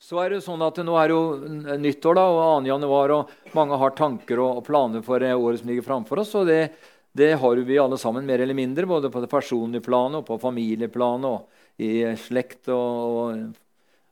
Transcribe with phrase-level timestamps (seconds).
[0.00, 2.68] Så er det sånn at Nå er det jo nyttår da, og 2.
[2.70, 6.32] januar, og mange har tanker og, planer for året som ligger framfor oss.
[6.40, 6.72] og det,
[7.12, 10.38] det har vi alle sammen, mer eller mindre, både på det personlige planet og på
[10.40, 13.52] familieplanet og i slekt og,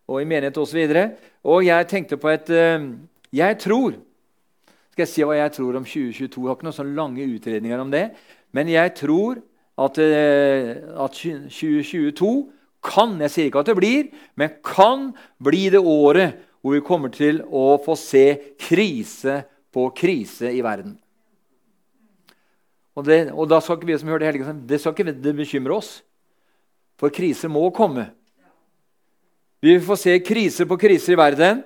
[0.09, 0.77] og, i menighet osv.
[0.85, 2.84] Og, så og jeg tenkte på et eh,
[3.32, 3.96] Jeg tror
[4.93, 6.43] Skal jeg si hva jeg tror om 2022?
[6.43, 8.11] Jeg har ikke noen sånne lange utredninger om det.
[8.52, 9.41] Men jeg tror
[9.79, 12.32] at, eh, at 2022
[12.84, 15.11] kan Jeg sier ikke at det blir, men kan
[15.42, 19.43] bli det året hvor vi kommer til å få se krise
[19.75, 20.96] på krise i verden.
[22.98, 25.76] Og, det, og da skal ikke vi som hører det hele, det skal ikke bekymre
[25.76, 25.90] oss.
[26.98, 28.08] For kriser må komme.
[29.62, 31.62] Vi vil få se kriser på kriser i verden.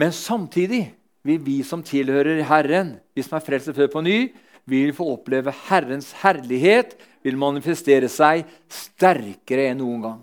[0.00, 0.88] Men samtidig
[1.26, 4.18] vil vi som tilhører Herren, vi som er frelst før på ny,
[4.66, 10.20] vi vil få oppleve Herrens herlighet vil manifestere seg sterkere enn noen gang.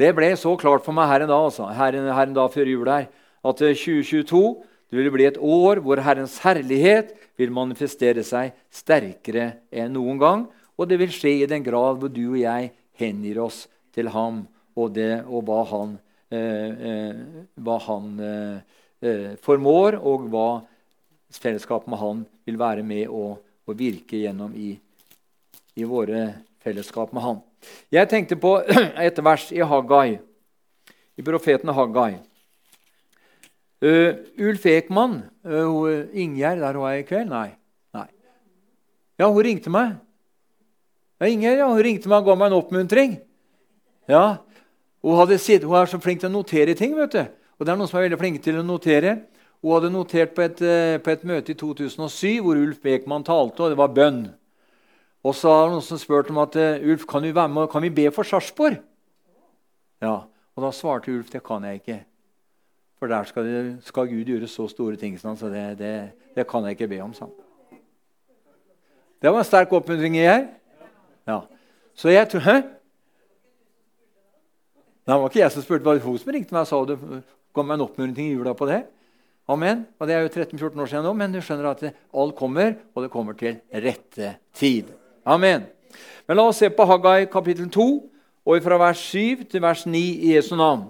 [0.00, 2.52] Det ble så klart for meg her en dag, altså, her en, her en dag
[2.54, 3.08] før jul her,
[3.40, 9.92] at 2022 eh, vil bli et år hvor Herrens herlighet vil manifestere seg sterkere enn
[9.94, 10.46] noen gang.
[10.80, 14.46] Og det vil skje i den grad hvor du og jeg hengir oss til ham
[14.76, 15.96] og, det, og hva han,
[16.32, 17.22] eh, eh,
[17.60, 20.48] hva han eh, eh formår, og hva
[21.32, 24.72] fellesskapet med han vil være med å, å virke gjennom i
[25.80, 26.24] i våre
[26.64, 27.40] fellesskap med Han.
[27.92, 28.58] Jeg tenkte på
[29.06, 30.18] et vers i Haggai,
[31.16, 32.20] i profeten Haggai.
[33.80, 37.30] Uh, Ulf Ekman uh, Ingjerd, der hun er i kveld?
[37.32, 37.48] Nei.
[37.96, 38.08] Nei.
[39.16, 39.96] Ja, hun ringte meg.
[41.20, 43.16] Ja, Ingjerd, ja, hun ringte meg og ga meg en oppmuntring.
[44.10, 44.24] Ja,
[45.00, 46.92] hun, sitt, hun, er så flink til å notere ting.
[46.96, 47.22] vet du.
[47.56, 49.16] Og det er noen som er veldig flinke til å notere.
[49.60, 50.60] Hun hadde notert på et,
[51.04, 54.22] på et møte i 2007 hvor Ulf Ekman talte, og det var bønn.
[55.24, 57.84] Og så har noen som spurt om at eh, Ulf, kan vi, være med, kan
[57.84, 58.78] vi be for Sarpsborg.
[60.00, 60.14] Ja,
[60.56, 61.98] og da svarte Ulf det kan jeg ikke.
[63.00, 65.18] For der skal, det, skal Gud gjøre så store ting.
[65.20, 65.92] Så det, det,
[66.36, 67.12] det, kan jeg ikke be om.
[67.16, 67.32] Sånn.
[69.20, 70.46] Det var en sterk oppmuntring i her.
[71.28, 71.42] Ja.
[71.96, 72.60] Så jeg tror Hæ?
[75.08, 76.96] Det var ikke jeg som spurte, det var hun som ringte meg og sa det
[77.56, 78.84] kom meg en oppmuntring i jula på det.
[79.50, 79.82] Amen.
[79.98, 83.02] Og Det er jo 13-14 år siden nå, men du skjønner at alt kommer, og
[83.02, 84.92] det kommer til rette tid.
[85.24, 85.66] Amen.
[86.26, 87.86] Men la oss se på Haggai kapittel 2,
[88.46, 90.88] og fra vers 7 til vers 9 i Jesu navn.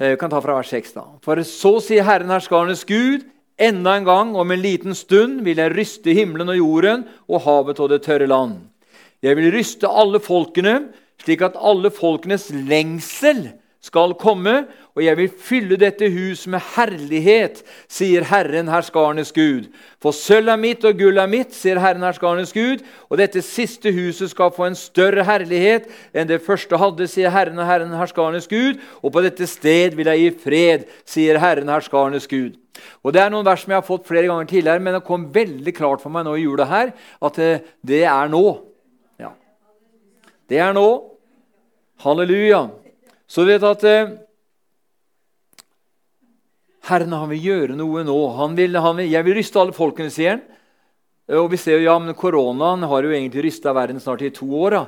[0.00, 1.04] Eh, vi kan ta fra vers 6, da.
[1.24, 3.24] For så sier Herren herskarenes Gud,
[3.56, 7.80] enda en gang, om en liten stund, vil jeg ryste himmelen og jorden og havet
[7.80, 8.58] og det tørre land.
[9.24, 10.90] Jeg vil ryste alle folkene,
[11.22, 13.46] slik at alle folkenes lengsel
[13.86, 14.64] skal komme,
[14.96, 17.60] og jeg vil fylle dette hus med herlighet,
[17.92, 19.68] sier Herren herskarenes Gud.
[20.02, 23.92] For sølv er mitt og gull er mitt, sier Herren herskarenes Gud, og dette siste
[23.94, 28.80] huset skal få en større herlighet enn det første hadde, sier Herren Herren herskarenes Gud,
[29.02, 32.56] og på dette sted vil jeg gi fred, sier Herren herskarenes Gud.
[33.04, 35.28] Og Det er noen vers som jeg har fått flere ganger tidligere, men det kom
[35.32, 36.92] veldig klart for meg nå i jula her
[37.24, 38.44] at eh, det er nå.
[39.22, 39.32] Ja.
[40.50, 40.88] Det er nå.
[42.04, 42.66] Halleluja.
[43.26, 44.14] Så vet at eh,
[46.86, 48.18] Herren han vil gjøre noe nå.
[48.38, 50.44] Han vil, han vil, 'Jeg vil ryste alle folkene', sier han.
[51.34, 54.46] Og vi ser jo, ja, men Koronaen har jo egentlig rysta verden snart i to
[54.46, 54.70] år.
[54.70, 54.86] da.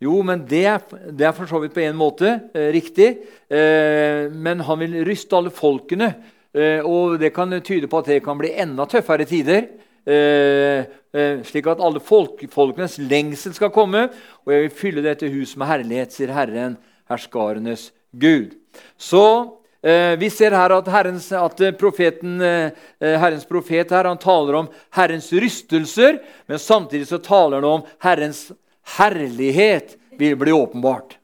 [0.00, 0.80] Jo, men det
[1.16, 3.18] det er for så vidt på en måte eh, riktig.
[3.48, 6.14] Eh, men han vil ryste alle folkene.
[6.52, 9.68] Eh, og det kan tyde på at det kan bli enda tøffere tider.
[10.04, 10.84] Eh,
[11.16, 14.10] eh, slik at alle folk, folkenes lengsel skal komme.
[14.44, 16.76] Og jeg vil fylle dette huset med herlighet, sier Herren
[17.10, 18.54] herskarenes Gud.
[18.96, 19.24] Så
[19.82, 24.72] eh, Vi ser her at, herrens, at profeten, eh, Herrens profet her, han taler om
[24.96, 28.48] Herrens rystelser, men samtidig så taler han om Herrens
[28.98, 31.16] herlighet vil bli åpenbart.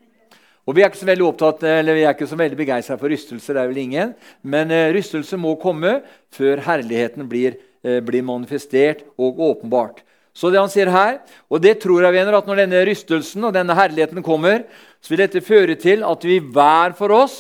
[0.66, 3.12] Og Vi er ikke så veldig opptatt, eller vi er ikke så veldig begeistra for
[3.12, 3.54] rystelser.
[3.54, 7.54] det er vel ingen, Men eh, rystelse må komme før herligheten blir,
[7.84, 10.02] eh, blir manifestert og åpenbart.
[10.36, 13.54] Så det han sier her, og det tror jeg venner, at når denne rystelsen og
[13.56, 14.66] denne herligheten kommer,
[15.00, 17.38] så vil dette føre til at vi hver for oss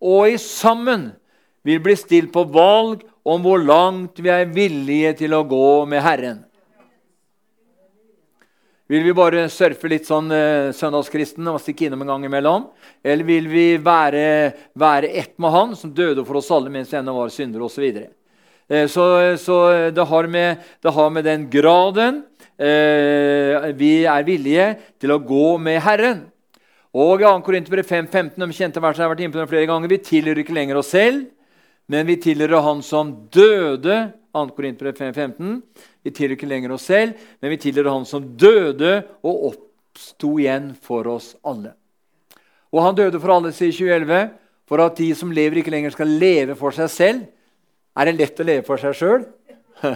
[0.00, 1.10] og i sammen
[1.68, 6.00] vil bli stilt på valg om hvor langt vi er villige til å gå med
[6.00, 6.38] Herren.
[8.90, 12.64] Vil vi bare surfe litt sånn eh, søndagskristen og stikke innom en gang imellom?
[13.06, 14.24] Eller vil vi være,
[14.74, 17.84] være ett med Han, som døde for oss alle mens vi ennå var syndere osv.?
[17.86, 18.00] Så,
[18.72, 19.06] eh, så,
[19.38, 19.60] så
[19.94, 22.24] det, har med, det har med den graden
[22.60, 24.66] eh, vi er villige
[25.00, 26.22] til å gå med Herren.
[26.90, 27.34] Og i 2.
[27.46, 30.90] Korinterbrev 5,15 de kjente versene har vært inne flere ganger, vi tilhører ikke lenger oss
[30.90, 31.28] selv,
[31.90, 34.12] men vi tilhører Han som døde.
[34.34, 34.44] 2.
[34.54, 35.58] Korinterbrev 5,15.
[36.06, 40.72] Vi tilhører ikke lenger oss selv, men vi tilhører Han som døde og oppsto igjen
[40.78, 41.74] for oss alle.
[42.70, 44.30] Og han døde for alle, sier 2011,
[44.70, 47.24] for at de som lever, ikke lenger skal leve for seg selv.
[47.98, 49.26] Er det lett å leve for seg sjøl?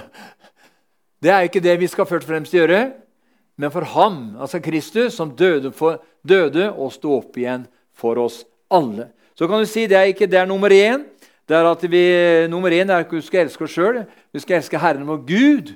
[1.24, 2.90] Det er ikke det vi skal først og fremst gjøre.
[3.56, 7.64] Men for ham, altså Kristus, som døde, for, døde og sto opp igjen
[7.96, 9.08] for oss alle.
[9.38, 11.06] Så kan du si det er ikke det er nummer én.
[11.48, 12.04] Det er at vi,
[12.50, 14.02] nummer én er at vi skal elske oss sjøl.
[14.32, 15.72] Vi skal elske Herren vår Gud.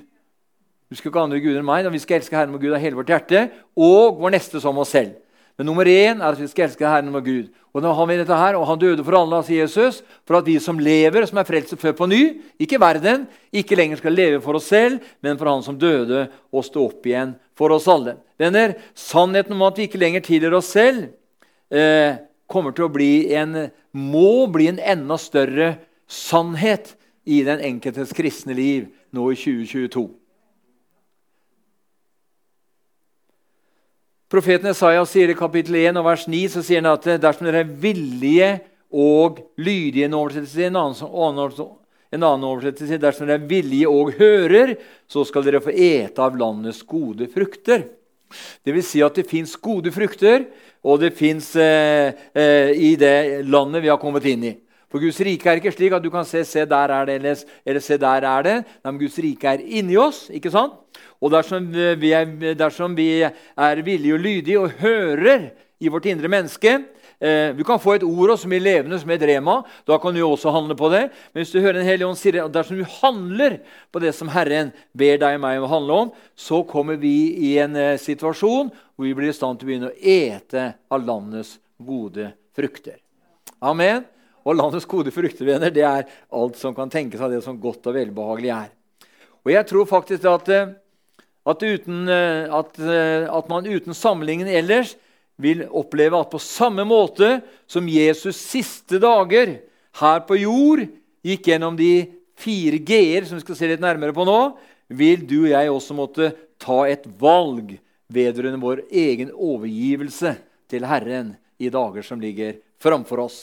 [0.89, 1.89] Vi skal ikke andre guder enn meg.
[1.93, 3.47] Vi skal elske Herren vår Gud av hele vårt hjerte
[3.77, 5.17] og vår neste som oss selv.
[5.59, 7.47] Men nummer én er at vi skal elske Herren vår Gud.
[7.75, 10.55] Og har vi dette her, og Han døde for alle, sier Jesus, for at vi
[10.63, 12.21] som lever, som er frelst født på ny,
[12.57, 16.63] ikke verden, ikke lenger skal leve for oss selv, men for Han som døde og
[16.63, 18.15] stå opp igjen for oss alle.
[18.39, 21.11] Venner, Sannheten om at vi ikke lenger tilhører oss selv,
[21.69, 22.15] eh,
[22.47, 25.75] kommer til å bli en, må bli en enda større
[26.07, 26.95] sannhet
[27.27, 30.07] i den enkeltes kristne liv nå i 2022.
[34.29, 37.63] Profeten Isaiah sier i kapittel 1 og vers 9 så sier han at dersom dere
[37.63, 38.49] er villige
[38.93, 41.55] og lydige En oversettelse en annen,
[42.13, 44.75] en annen oversettelse dersom dere er villige og hører,
[45.09, 47.87] så skal dere få ete av landets gode frukter.
[48.61, 50.45] Det vil si at det fins gode frukter,
[50.85, 54.53] og det fins eh, eh, i det landet vi har kommet inn i.
[54.89, 57.41] For Guds rike er ikke slik at du kan se, se der er det, eller,
[57.65, 58.55] eller se der er det.
[58.83, 60.27] Nei, men Guds rike er inni oss.
[60.33, 60.77] ikke sant?
[61.19, 61.67] Og dersom
[61.99, 65.49] vi, er, dersom vi er villige og lydige og hører
[65.79, 66.71] i vårt indre menneske
[67.19, 69.59] eh, Du kan få et ord som er levende, som er drema.
[69.87, 71.05] Da kan du også handle på det.
[71.31, 73.59] Men hvis du hører Den hellige ånd si at dersom du handler
[73.91, 77.15] på det som Herren ber deg og meg å handle om, så kommer vi
[77.51, 81.03] i en eh, situasjon hvor vi blir i stand til å begynne å ete av
[81.03, 82.99] landets gode frukter.
[83.59, 84.05] Amen.
[84.47, 87.95] Og landets gode frukter, det er alt som kan tenkes av det som godt og
[87.95, 88.69] velbehagelig er.
[89.43, 90.71] Og jeg tror faktisk at eh,
[91.49, 94.95] at, uten, eh, at, eh, at, man uten sammenligning ellers
[95.39, 99.57] vil oppleve at på samme måte som Jesus' siste dager
[100.01, 100.83] her på jord
[101.25, 102.09] gikk gjennom de
[102.39, 104.39] fire g-er, som vi skal se litt nærmere på nå,
[104.89, 107.75] vil du og jeg også måtte ta et valg
[108.09, 110.33] vedrørende vår egen overgivelse
[110.69, 113.39] til Herren i dager som ligger framfor oss.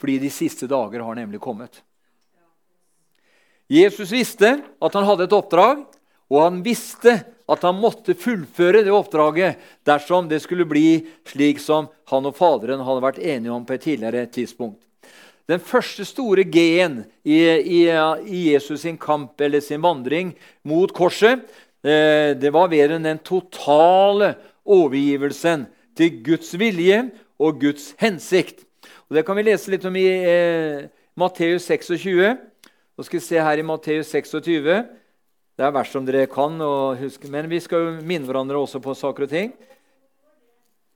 [0.00, 1.82] Fordi de siste dager har nemlig kommet.
[3.66, 5.82] Jesus visste at han hadde et oppdrag.
[6.32, 11.86] Og han visste at han måtte fullføre det oppdraget dersom det skulle bli slik som
[12.10, 14.80] han og Faderen hadde vært enige om på et tidligere tidspunkt.
[15.46, 20.32] Den første store G-en i, i, i, Jesus sin kamp eller sin vandring
[20.66, 21.44] mot korset
[21.86, 24.32] eh, det var ved den totale
[24.66, 27.04] overgivelsen til Guds vilje
[27.38, 28.64] og Guds hensikt.
[29.06, 32.34] Og Det kan vi lese litt om i eh, Matteus 26.
[32.96, 34.82] Nå skal vi se her i Matteus 26.
[35.56, 36.58] Det er vers som dere kan
[37.32, 39.54] men vi skal jo minne hverandre også på saker og ting.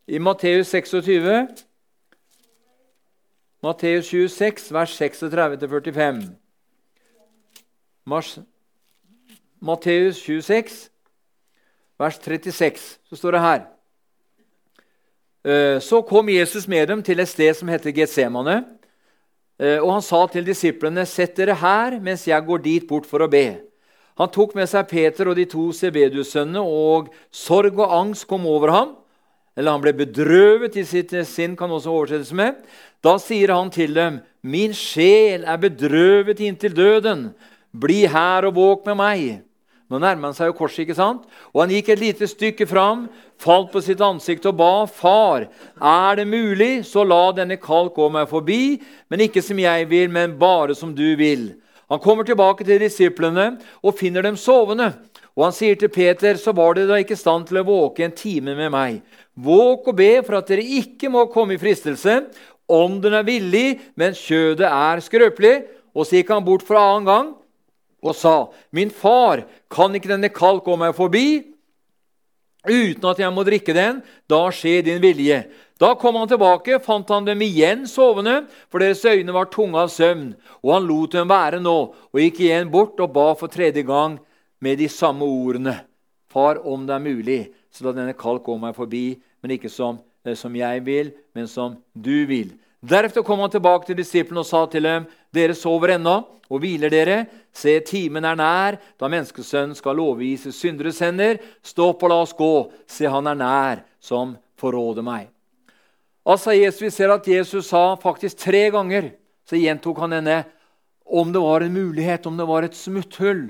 [0.04, 1.46] I Matteus 26,
[3.64, 6.20] Matteus 26, vers 36-45
[9.60, 10.90] Matteus 26,
[12.00, 13.64] vers 36, så står det her
[15.44, 18.64] «Eh, Så kom Jesus med dem til et sted som heter Getsemane.
[19.60, 23.24] Eh, og han sa til disiplene, 'Sett dere her mens jeg går dit bort for
[23.24, 23.69] å be.'
[24.20, 28.72] Han tok med seg Peter og de to Sebedius-sønnene, og sorg og angst kom over
[28.74, 28.90] ham.
[29.56, 32.58] Eller han ble bedrøvet i sitt sinn, kan også oversettes med.
[33.00, 37.34] Da sier han til dem, 'Min sjel er bedrøvet inntil døden.
[37.72, 39.42] Bli her og våk med meg.'
[39.90, 41.24] Nå nærmer han seg jo korset, ikke sant?
[41.52, 43.08] Og han gikk et lite stykke fram,
[43.38, 45.48] falt på sitt ansikt og ba, 'Far,
[45.80, 50.10] er det mulig, så la denne kalk gå meg forbi,' 'men ikke som jeg vil,
[50.10, 51.56] men bare som du vil.'
[51.90, 54.92] Han kommer tilbake til disiplene og finner dem sovende.
[55.34, 58.04] Og han sier til Peter, så var dere da ikke i stand til å våke
[58.06, 59.00] en time med meg.
[59.34, 62.20] Våk og be for at dere ikke må komme i fristelse.
[62.70, 65.54] Ånden er villig, men kjødet er skrøpelig.
[65.90, 67.30] Og så gikk han bort for annen gang
[68.00, 71.49] og sa, Min far, kan ikke denne kalk gå meg forbi
[72.68, 74.00] uten at jeg må drikke den?
[74.28, 75.44] Da skjer din vilje.
[75.80, 79.88] Da kom han tilbake, fant han dem igjen sovende, for deres øyne var tunge av
[79.88, 80.34] søvn.
[80.60, 81.76] Og han lot dem være nå,
[82.12, 84.18] og gikk igjen bort og ba for tredje gang
[84.60, 85.78] med de samme ordene.
[86.30, 87.40] Far, om det er mulig,
[87.72, 91.48] så la denne kalk gå meg forbi, men ikke som, eh, som jeg vil, men
[91.48, 92.52] som du vil.
[92.80, 96.16] Deretter kom han tilbake til disiplene og sa til dem.: Dere sover ennå
[96.50, 97.18] og hviler dere.
[97.52, 101.38] Se, timen er nær, da menneskesønnen skal overgis synderes hender.
[101.62, 102.70] Stå opp og la oss gå.
[102.88, 105.28] Se, han er nær, som forråder meg.
[106.26, 109.12] Altså Jesus, Vi ser at Jesus sa faktisk tre ganger
[109.48, 110.44] så gjentok han denne
[111.10, 113.48] om det var en mulighet, om det var et smutthull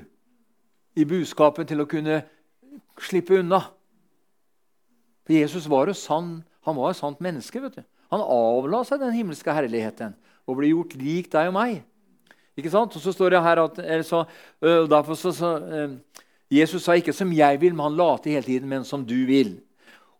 [0.96, 2.22] i budskapet til å kunne
[3.00, 3.60] slippe unna.
[5.26, 7.60] For Jesus var jo sann, han var et sant menneske.
[7.60, 7.82] vet du.
[8.10, 10.16] Han avla seg den himmelske herligheten
[10.48, 11.80] og ble gjort lik deg og meg.
[12.58, 12.96] Ikke sant?
[12.96, 14.24] Og så står det her at så,
[14.60, 15.50] derfor så, så,
[16.50, 19.60] Jesus sa ikke 'som jeg vil', men han la hele tiden 'men som du vil'.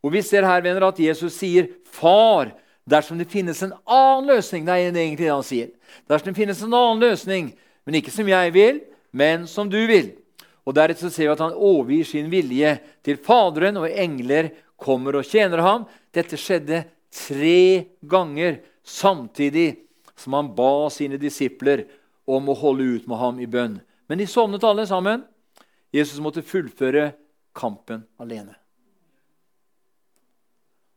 [0.02, 2.52] Og Vi ser her venner, at Jesus sier 'far'
[2.88, 4.64] dersom det finnes en annen løsning.
[4.64, 5.68] Det er egentlig det han sier.
[6.09, 7.52] Dersom det finnes en annen løsning,
[7.85, 8.80] men ikke som jeg vil,
[9.12, 10.12] men som du vil.
[10.66, 15.25] Og Deretter ser vi at han overgir sin vilje til Faderen, og engler kommer og
[15.25, 15.87] tjener ham.
[16.14, 19.87] Dette skjedde tre ganger samtidig
[20.17, 21.87] som han ba sine disipler
[22.29, 23.79] om å holde ut med ham i bønn.
[24.07, 25.25] Men de sovnet alle sammen.
[25.90, 27.11] Jesus måtte fullføre
[27.57, 28.55] kampen alene.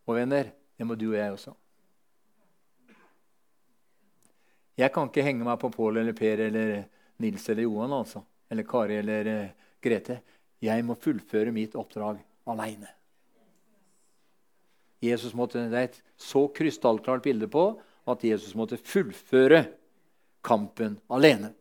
[0.05, 1.53] Og venner, det må du og jeg også.
[4.77, 6.75] Jeg kan ikke henge meg på Pål eller Per eller
[7.21, 8.23] Nils eller Johan altså.
[8.49, 9.51] eller Kari eller uh,
[9.81, 10.19] Grete.
[10.63, 12.89] Jeg må fullføre mitt oppdrag aleine.
[15.03, 17.73] Jesus måtte, det er et så krystallklart bilde på
[18.09, 19.65] at Jesus måtte fullføre
[20.43, 21.53] kampen alene.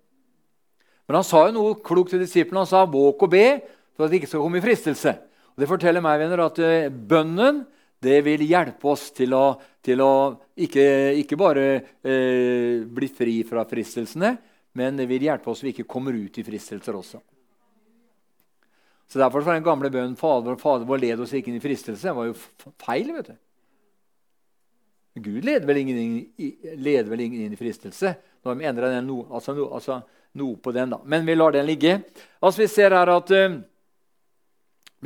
[1.06, 2.62] Men han sa jo noe klokt til disiplene.
[2.62, 3.61] Han sa 'våk og be'
[3.92, 5.12] for at de ikke skal komme i fristelse.
[5.52, 7.66] Og Det forteller meg venner, at uh, bønnen
[8.02, 10.14] det vil hjelpe oss til å, til å
[10.56, 11.66] ikke, ikke, bare
[12.02, 14.32] eh, bli fri fra fristelsene,
[14.75, 17.20] men det vil hjelpe oss så vi ikke kommer ut i fristelser også.
[19.12, 22.07] Så Derfor var den gamle bønnen 'Fader, Fader vår, led oss ikke inn i fristelse'
[22.07, 22.37] den var jo
[22.81, 23.11] feil.
[23.12, 23.35] vet du.
[25.21, 28.14] Gud leder vel ingen, inn i fristelse.
[28.40, 29.99] Nå har vi endra no, altså, no, altså,
[30.40, 31.00] noe på den, da.
[31.04, 31.99] Men vi lar den ligge.
[32.40, 33.59] Altså, vi ser her at uh,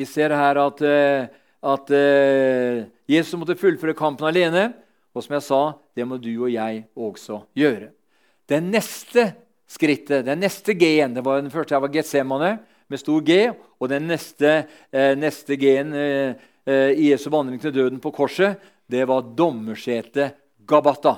[0.06, 1.26] ser her at, uh,
[1.72, 4.68] at uh, Jesus måtte fullføre kampen alene.
[5.16, 5.60] Og som jeg sa,
[5.98, 7.90] det må du og jeg også gjøre.
[8.46, 9.32] Det neste
[9.66, 12.54] skrittet, den neste G-en Det var den første her var Getsemane
[12.88, 13.50] med stor G.
[13.80, 14.64] Og den neste,
[15.18, 21.16] neste G-en i Jesu vandring til døden på korset, det var dommersetet Gabata.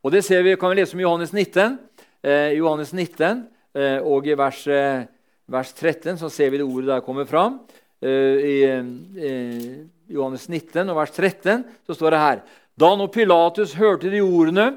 [0.00, 1.78] Og Det ser vi, kan vi lese om Johannes 19.
[2.24, 3.44] Eh, Johannes 19
[3.76, 5.04] eh, og i vers, eh,
[5.48, 7.60] vers, 13 så ser vi det ordet der kommer fram.
[8.00, 8.08] Eh,
[8.44, 9.68] I eh,
[10.08, 12.42] Johannes 19 og vers 13 så står det her
[12.80, 14.70] Da når Pilatus hørte de ordene,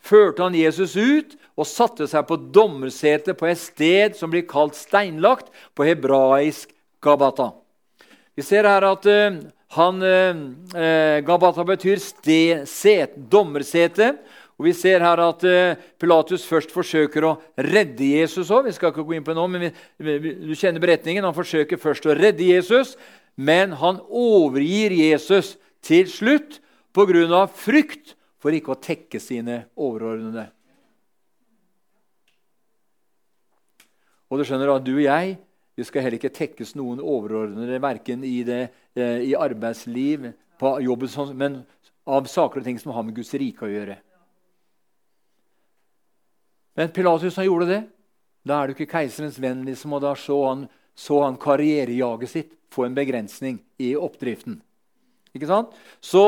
[0.00, 4.78] førte han Jesus ut og satte seg på dommersetet på et sted som blir kalt
[4.78, 6.72] steinlagt, på hebraisk
[7.04, 7.50] Gabata.
[8.36, 9.40] Vi ser her at uh,
[9.76, 14.14] han, uh, Gabata betyr sted, set, dommersete.
[14.60, 15.44] Og Vi ser her at
[15.96, 17.30] Pilatus først forsøker å
[17.64, 18.66] redde Jesus òg.
[18.66, 21.24] Vi skal ikke gå inn på nå, men vi, vi, du kjenner beretningen.
[21.24, 22.92] Han forsøker først å redde Jesus,
[23.40, 26.58] men han overgir Jesus til slutt
[26.92, 27.46] pga.
[27.48, 30.48] frykt for ikke å tekke sine overordnede.
[34.30, 35.38] Og du skjønner at du og jeg
[35.80, 38.66] vi skal heller ikke tekkes noen overordnede, verken i, det,
[38.98, 40.26] eh, i arbeidsliv,
[40.60, 41.54] på jobben, sånn, men
[42.04, 43.96] av saker og ting som har med Guds rike å gjøre.
[46.76, 47.80] Men Pilatus han gjorde det.
[48.44, 52.52] Da er du ikke keiserens venn, liksom, og da så han, så han karrierejaget sitt
[52.68, 54.60] få en begrensning i oppdriften.
[55.32, 55.72] Ikke sant?
[56.04, 56.26] Så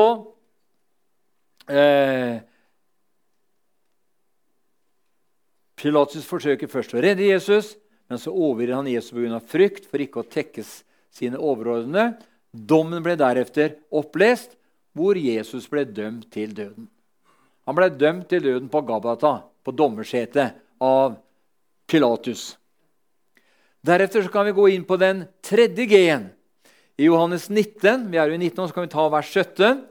[1.69, 2.41] eh,
[5.79, 7.73] Pilatus forsøker først å redde Jesus,
[8.07, 9.39] men så overgir han Jesus pga.
[9.39, 12.13] frykt for ikke å tekkes sine overordnede.
[12.53, 14.55] Dommen ble deretter opplest,
[14.93, 16.87] hvor Jesus ble dømt til døden.
[17.65, 21.15] Han ble dømt til døden på Gabata på dommersetet av
[21.87, 22.53] Pilatus.
[23.83, 26.29] Deretter kan vi gå inn på den tredje G-en.
[26.95, 29.81] I Johannes 19, vi er jo i 19, så kan vi ta vers 17.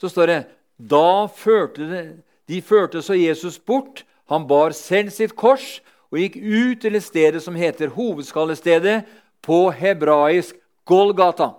[0.00, 0.38] Så står det
[0.78, 2.04] da førte det,
[2.50, 4.04] de førte så Jesus bort.
[4.28, 5.80] Han bar selv sitt kors
[6.12, 9.02] og gikk ut til et sted som heter hovedskallestedet
[9.44, 10.56] på hebraisk
[10.88, 11.52] Golgata.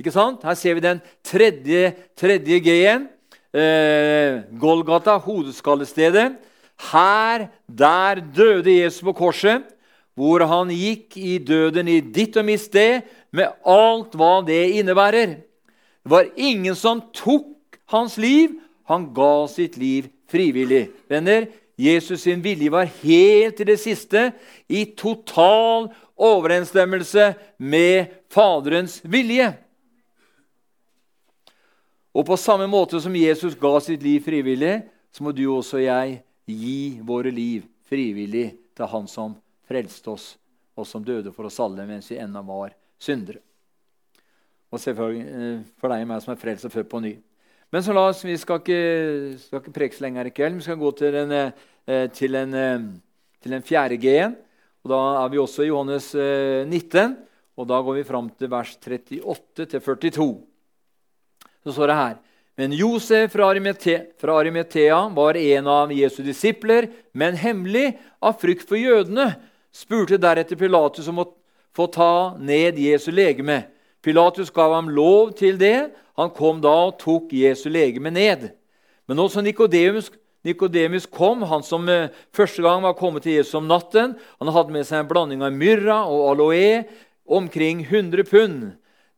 [0.00, 0.44] Ikke sant?
[0.44, 3.06] Her ser vi den tredje, tredje G-en.
[3.56, 6.36] Eh, Golgata, hodeskallestedet.
[6.92, 9.64] Her, der døde Jesus på korset,
[10.16, 15.36] hvor han gikk i døden i ditt og mitt sted, med alt hva det innebærer.
[16.04, 17.55] Det var ingen som tok
[17.92, 18.58] hans liv.
[18.86, 20.88] Han ga sitt liv frivillig.
[21.08, 24.30] Venner, Jesus sin vilje var helt til det siste
[24.68, 29.50] i total overensstemmelse med Faderens vilje.
[32.16, 34.80] Og på samme måte som Jesus ga sitt liv frivillig,
[35.12, 39.36] så må du også jeg gi våre liv frivillig til Han som
[39.68, 40.26] frelste oss,
[40.76, 43.42] og som døde for oss alle mens vi ennå var syndere.
[44.72, 47.12] Og selvfølgelig eh, for deg og meg som er frelst og født på ny.
[47.74, 50.58] Men så la oss, vi skal ikke, skal ikke prekes lenger i kveld.
[50.60, 52.84] Vi skal gå til en, eh, til en, eh,
[53.42, 54.36] til en fjerde G-en.
[54.84, 57.16] Og Da er vi også i Johannes 19,
[57.58, 60.42] og da går vi fram til vers 38 42.
[61.64, 62.16] Så står det her.:
[62.56, 69.34] Men Josef fra Arimetea var en av Jesu disipler, men hemmelig av frykt for jødene,
[69.72, 71.32] spurte deretter Pilatus om å
[71.74, 73.64] få ta ned Jesu legeme.
[74.06, 75.90] Pilatus gav ham lov til det.
[76.16, 78.52] Han kom da og tok Jesu legeme ned.
[79.10, 80.12] Men også Nikodemus,
[80.46, 84.14] Nikodemus kom, han som eh, første gang var kommet til Jesus om natten.
[84.38, 86.84] Han hadde med seg en blanding av myrra og aloe,
[87.26, 88.60] omkring 100 pund.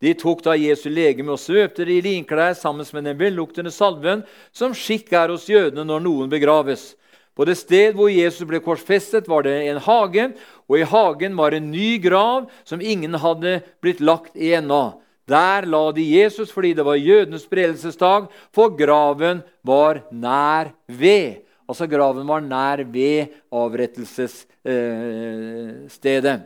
[0.00, 4.22] De tok da Jesu legeme og svøpte det i linklær sammen med den velluktende salven,
[4.54, 6.94] som skikk er hos jødene når noen begraves.
[7.38, 10.34] På det sted hvor Jesus ble korsfestet, var det en hage,
[10.66, 14.98] og i hagen var en ny grav som ingen hadde blitt lagt i ennå.
[15.28, 21.46] Der la de Jesus fordi det var jødenes bredelsesdag, for graven var nær ved.
[21.68, 26.34] Altså graven var nær ved avrettelsesstedet.
[26.34, 26.40] Eh,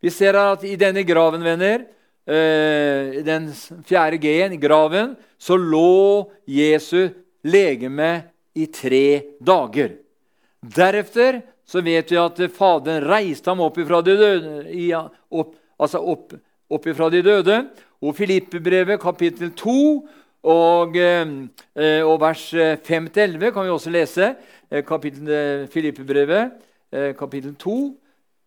[0.00, 1.82] Vi ser at i denne graven, venner,
[2.28, 3.48] Eh, den
[3.88, 7.08] fjerde G-en, graven, så lå Jesu
[7.40, 9.96] legeme i tre dager.
[10.62, 16.32] Deretter så vet vi at Faderen reiste ham opp ifra de døde, opp, altså opp,
[16.70, 17.58] opp ifra de døde.
[18.00, 19.76] Og Filippebrevet kapittel 2
[20.48, 22.48] og, eh, og vers
[22.86, 24.34] 5-11 kan vi også lese.
[25.72, 26.58] Filippe-brevet,
[27.18, 27.78] kapittel 2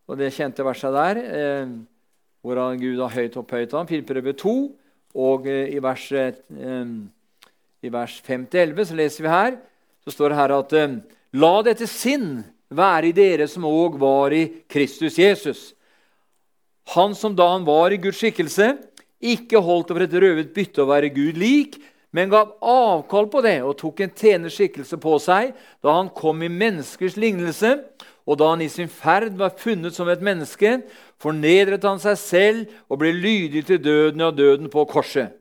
[0.08, 1.20] og det kjente verset der
[2.42, 3.88] hvor Gud har høyt opphøyet ham.
[3.88, 4.56] Filippebrevet 2,
[5.16, 6.88] og eh, i vers, eh,
[7.82, 9.58] i vers 5-11 så leser vi her,
[10.04, 10.98] så står det her at eh,
[11.32, 12.42] La dette sinn
[12.72, 15.72] være i dere som òg var i Kristus Jesus.
[16.96, 18.74] Han som da han var i Guds skikkelse,
[19.22, 21.78] ikke holdt over et røvet bytte å være Gud lik,
[22.12, 25.54] men gav avkall på det og tok en tjeners skikkelse på seg
[25.84, 27.78] da han kom i menneskers lignelse.
[28.30, 30.82] Og da han i sin ferd var funnet som et menneske,
[31.22, 35.32] fornedret han seg selv og ble lydig til døden og døden på korset.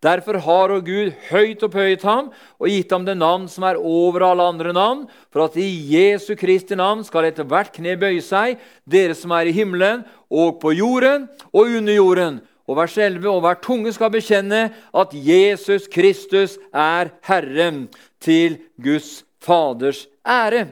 [0.00, 4.24] Derfor har og Gud høyt opphøyet ham og gitt ham det navn som er over
[4.30, 8.56] alle andre navn, for at i Jesu Kristi navn skal etter hvert kne bøye seg,
[8.88, 12.40] dere som er i himmelen og på jorden og under jorden.
[12.64, 17.88] Og hver selve og hver tunge skal bekjenne at Jesus Kristus er Herren,
[18.20, 20.68] til Guds Faders ære.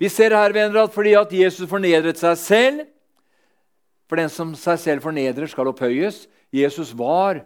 [0.00, 2.84] Vi ser her venner, at fordi at Jesus fornedret seg selv
[4.04, 6.26] For den som seg selv fornedrer, skal opphøyes.
[6.52, 7.40] Jesus var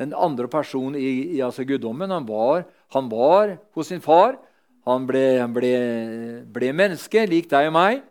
[0.00, 2.12] den andre personen i, i altså guddommen.
[2.12, 4.36] Han var, han var, hos sin far.
[4.86, 5.72] Han ble, ble,
[6.52, 8.04] ble menneske, lik deg og meg.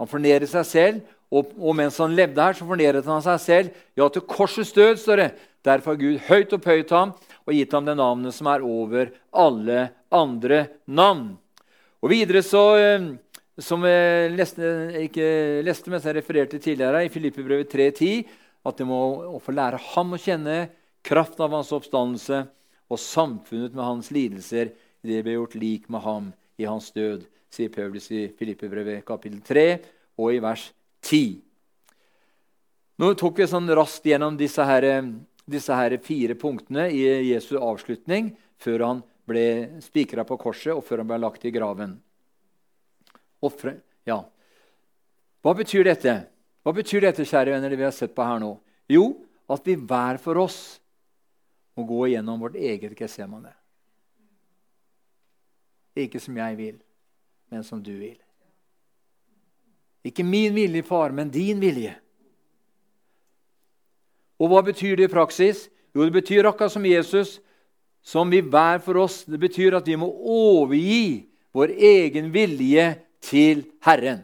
[0.00, 1.12] Han fornedret seg selv.
[1.26, 3.84] Og, og, mens han levde her, så fornedret han seg selv.
[3.98, 5.30] Ja, til korsets død, står det.
[5.66, 7.12] Derfor har Gud høyt opphøyet ham
[7.46, 11.32] og gitt ham det navnet som er over alle andre navn.
[12.02, 13.08] Og videre så eh,
[13.58, 14.70] som jeg leste,
[15.06, 15.28] ikke
[15.66, 18.26] leste, men jeg refererte tidligere, i Filippebrevet 3.10,
[18.66, 19.00] at de må
[19.42, 20.58] få lære ham å kjenne
[21.06, 22.42] kraften av hans oppstandelse
[22.90, 24.72] og samfunnet med hans lidelser
[25.06, 29.66] det ble gjort lik med ham i hans død, sier Paulus i Filippebrevet kapittel 3
[30.18, 30.64] og i vers
[31.06, 31.36] 10.
[32.96, 34.86] Nå tok vi sånn raskt gjennom disse, her,
[35.44, 39.46] disse her fire punktene i Jesu avslutning før han ble
[39.84, 41.98] spikra på korset og før han ble lagt i graven.
[43.44, 43.76] Offre.
[44.08, 44.22] Ja.
[45.44, 46.16] Hva betyr dette?
[46.66, 48.56] Hva betyr dette, kjære venner, det vi har sett på her nå?
[48.90, 49.12] Jo,
[49.52, 50.80] at vi hver for oss
[51.76, 53.52] må gå igjennom vårt eget Getsemane.
[55.96, 56.76] Ikke som jeg vil,
[57.52, 58.16] men som du vil.
[60.06, 61.94] Ikke min vilje, far, men din vilje.
[64.36, 65.66] Og hva betyr det i praksis?
[65.96, 67.38] Jo, det betyr akkurat som Jesus,
[68.04, 69.24] som vi hver for oss.
[69.24, 72.90] Det betyr at vi må overgi vår egen vilje
[73.24, 74.20] til Herren.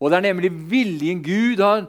[0.00, 1.88] Og det er nemlig viljen Gud har.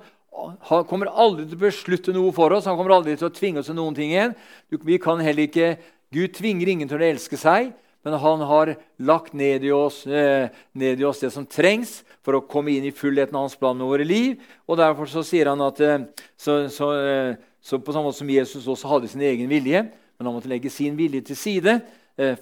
[0.70, 2.68] Han kommer aldri til å beslutte noe for oss.
[2.70, 4.36] Han kommer aldri til å tvinge oss til noen ting igjen.
[4.72, 5.76] Vi kan heller ikke,
[6.12, 8.74] Gud tvinger ingen til å elske seg, men han har
[9.06, 12.88] lagt ned i, oss, eh, ned i oss det som trengs for å komme inn
[12.90, 14.42] i fullheten av hans plan med våre liv.
[14.66, 18.34] Og Derfor så sier han at eh, så, så, eh, så på samme måte som
[18.34, 19.86] Jesus også hadde sin egen vilje,
[20.18, 21.80] men han måtte legge sin vilje til side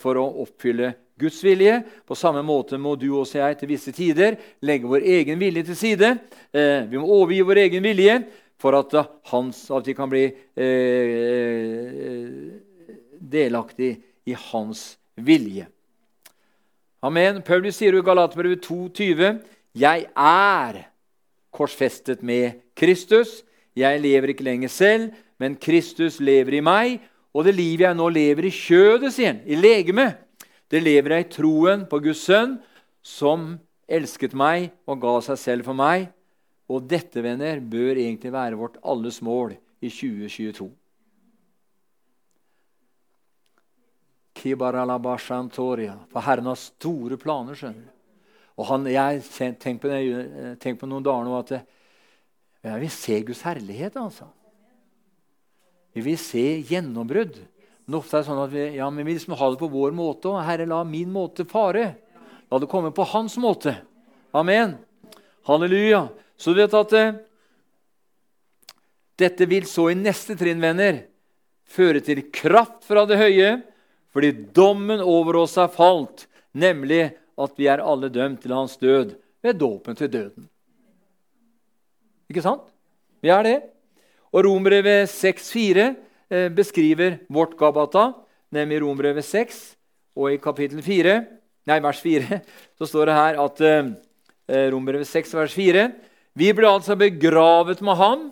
[0.01, 1.81] for å oppfylle Guds vilje.
[2.07, 5.77] På samme måte må du og jeg til visse tider legge vår egen vilje til
[5.77, 6.13] side.
[6.53, 8.21] Eh, vi må overgi vår egen vilje
[8.59, 10.25] for at, uh, hans, at vi kan bli
[10.59, 12.23] eh,
[13.19, 13.93] delaktig
[14.27, 15.67] i hans vilje.
[16.99, 17.39] Amen.
[17.47, 19.39] Paulus sier i Galaterbrevet 2,20.:
[19.79, 20.81] Jeg er
[21.55, 23.43] korsfestet med Kristus.
[23.75, 26.99] Jeg lever ikke lenger selv, men Kristus lever i meg.
[27.31, 30.17] Og det livet jeg nå lever i kjødet, sier han, i legemet,
[30.69, 32.57] det lever jeg i troen på Guds sønn,
[33.01, 33.55] som
[33.89, 36.09] elsket meg og ga seg selv for meg.
[36.69, 40.69] Og dette, venner, bør egentlig være vårt alles mål i 2022.
[46.13, 47.95] For Herren har store planer, skjønner du.
[48.59, 49.23] Og han, jeg
[49.59, 51.53] Tenk på, det, tenk på noen dager nå at
[52.59, 53.95] jeg vil se Guds herlighet.
[53.95, 54.27] altså.
[55.95, 57.39] Vi vil se gjennombrudd.
[57.89, 59.95] Men ofte er det sånn at vi, ja, men vi liksom ha det på vår
[59.97, 60.29] måte.
[60.29, 61.87] Og Herre, la min måte fare.
[62.53, 63.71] La det komme på hans måte.
[64.29, 64.75] Amen.
[65.49, 66.03] Halleluja.
[66.37, 67.15] Så du vet at eh,
[69.17, 70.99] dette vil så i neste trinn, venner,
[71.65, 73.55] føre til kraft fra det høye,
[74.13, 77.07] fordi dommen over oss er falt, nemlig
[77.41, 80.45] at vi er alle dømt til hans død ved dåpen til døden.
[82.29, 82.69] Ikke sant?
[83.25, 83.55] Vi er det.
[84.29, 85.97] Og Romerbrevet 6,4 eh,
[86.29, 88.11] beskriver vårt Gabata,
[88.53, 89.59] nemlig Rombrevet 6.
[90.19, 91.15] Og i kapittel 4,
[91.69, 92.41] nei, vers 4
[92.77, 93.93] så står det her at eh,
[94.49, 95.87] eh Rombrevet 6, vers 4
[96.39, 98.27] Vi ble altså begravet med ham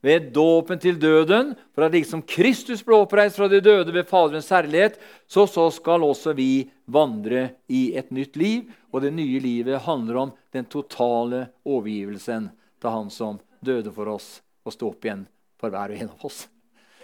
[0.00, 4.48] ved dåpen til døden, for at liksom Kristus ble oppreist fra de døde ved Faderens
[4.48, 4.96] herlighet,
[5.28, 8.70] så, så skal også vi vandre i et nytt liv.
[8.92, 12.48] Og det nye livet handler om den totale overgivelsen
[12.80, 15.26] til Han som døde for oss, og stå opp igjen
[15.60, 16.46] for hver og en av oss.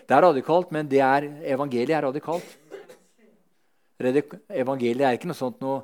[0.07, 2.47] Det er radikalt, men er, evangeliet er radikalt.
[3.99, 5.81] Evangeliet er ikke noe sånt noe,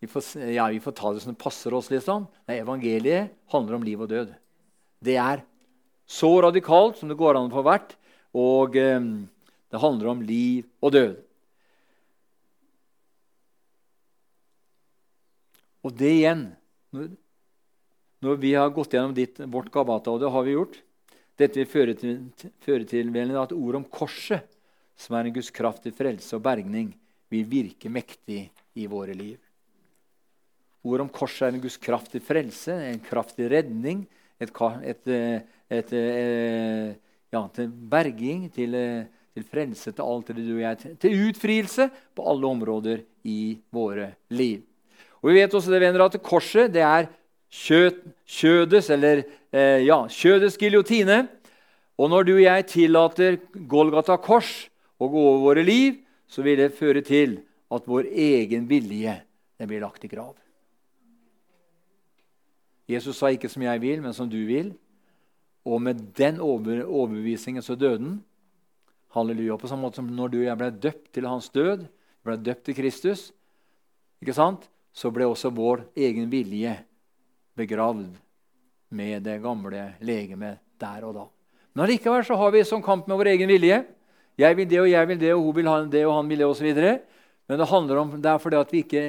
[0.00, 1.90] vi, får, ja, vi får ta det som det passer oss.
[1.92, 2.26] liksom.
[2.48, 4.32] Nei, evangeliet handler om liv og død.
[5.04, 5.44] Det er
[6.10, 7.94] så radikalt som det går an å få vært.
[8.34, 8.98] Og eh,
[9.70, 11.18] det handler om liv og død.
[15.86, 16.48] Og det igjen
[18.20, 20.80] når vi har gått gjennom ditt, vårt Gabata, og det har vi gjort
[21.40, 22.18] Dette vil føre til,
[22.60, 24.44] føre til at ordet om korset,
[24.96, 26.92] som er en Guds kraft til frelse og bergning,
[27.30, 29.38] vil virke mektig i våre liv.
[30.84, 34.04] Ordet om korset er en Guds kraft til frelse, en kraft til redning,
[34.40, 36.92] et, et, et, et eh,
[37.32, 38.76] ja, til berging, til,
[39.34, 44.14] til, frelse til alt det du og jeg til utfrielse på alle områder i våre
[44.32, 44.64] liv.
[45.20, 47.08] Og Vi vet også det, venner, at korset det er
[47.50, 51.24] kjød, kjødets, eller eh, ja, kjødets giljotine.
[52.00, 54.68] Og når du og jeg tillater Golgata kors
[55.00, 55.98] å gå over våre liv,
[56.30, 59.18] så vil det føre til at vår egen vilje
[59.60, 60.34] blir lagt i grav.
[62.90, 64.74] Jesus sa ikke 'som jeg vil, men som du vil'.
[65.64, 68.24] Og med den overbevisningen så døde han.
[69.10, 69.56] Halleluja.
[69.56, 71.86] På samme måte som når du og jeg ble døpt til hans død,
[72.24, 73.32] ble døpt til Kristus,
[74.22, 74.68] ikke sant?
[74.92, 76.72] så ble også vår egen vilje
[77.58, 78.16] begravd
[78.90, 81.24] med det gamle legemet der og da.
[81.74, 83.80] Men allikevel så har vi sånn kamp med vår egen vilje.
[84.40, 86.48] Jeg vil det, og jeg vil det, og hun vil det, og han vil det,
[86.48, 86.70] osv.
[87.50, 89.04] Men det handler om, det er fordi at vi ikke,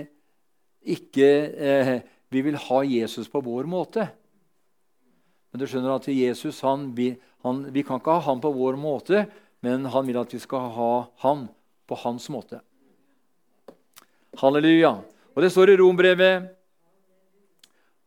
[0.97, 1.93] ikke eh,
[2.31, 4.07] vi vil ha Jesus på vår måte.
[5.51, 7.11] Men du skjønner at Jesus, han, vi,
[7.45, 9.25] han, vi kan ikke ha han på vår måte,
[9.61, 10.91] men han vil at vi skal ha
[11.25, 11.47] han
[11.89, 12.61] på hans måte.
[14.39, 14.95] Halleluja.
[15.35, 16.49] Og Det står i Rombrevet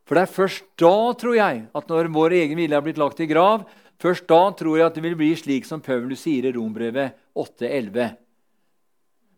[0.05, 3.23] for det er først da, tror jeg, at når vår egen vilje er blitt lagt
[3.25, 3.65] i grav,
[4.01, 8.13] først da tror jeg at det vil bli slik som Paulus sier i Rombrevet 8,11.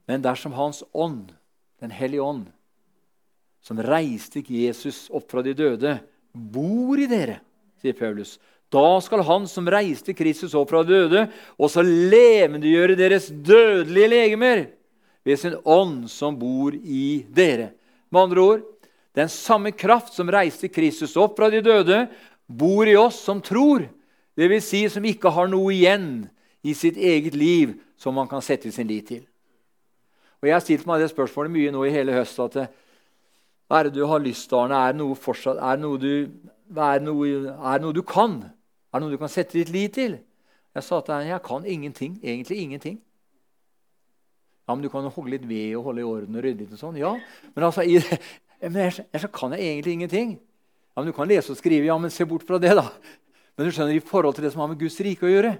[0.07, 1.33] Men dersom Hans ånd,
[1.77, 2.47] Den hellige ånd,
[3.61, 5.91] som reiste Jesus opp fra de døde,
[6.33, 7.35] bor i dere,
[7.77, 8.39] sier Paulus,
[8.73, 11.27] da skal Han som reiste Kristus opp fra de døde,
[11.61, 14.63] også levendegjøre deres dødelige legemer
[15.21, 17.75] ved sin ånd som bor i dere.
[18.09, 18.65] Med andre ord
[19.17, 22.03] den samme kraft som reiste Kristus opp fra de døde,
[22.47, 23.87] bor i oss som tror,
[24.37, 24.67] dvs.
[24.69, 26.27] Si som ikke har noe igjen
[26.61, 29.23] i sitt eget liv som man kan sette sin lit til.
[30.37, 32.37] Og Jeg har stilt meg det spørsmålet mye nå i hele høst.
[32.39, 32.69] at
[33.67, 34.77] Hva er det du har lyst til, Arne?
[34.77, 36.29] Er det noe, fortsatt, er det noe, du,
[36.77, 37.27] er det noe,
[37.57, 38.37] er det noe du kan?
[38.93, 40.19] Er det noe du kan sette ditt lit til?
[40.77, 42.19] Jeg sa til henne jeg kan ingenting.
[42.21, 42.99] Egentlig ingenting.
[44.67, 46.73] Ja, men Du kan jo hogge litt ved og holde i orden og rydde litt.
[46.75, 46.97] og sånn.
[47.01, 47.15] Ja,
[47.55, 47.97] Men altså, i,
[48.61, 50.35] men ellers, så kan jeg egentlig ingenting.
[50.37, 52.89] Ja, men Du kan lese og skrive, ja, men se bort fra det, da.
[53.57, 55.57] Men du skjønner, i forhold til det som har med Guds rike å gjøre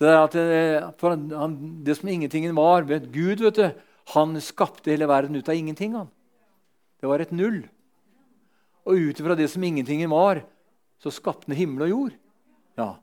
[0.00, 3.66] så det, er at eh, han, det som ingentingen var vet, Gud vet du,
[4.14, 5.92] han skapte hele verden ut av ingenting.
[5.92, 6.08] han.
[6.96, 7.66] Det var et null.
[8.88, 10.40] Og ut ifra det som ingentingen var,
[11.04, 12.16] så skapte han himmel og jord.
[12.80, 12.94] Ja.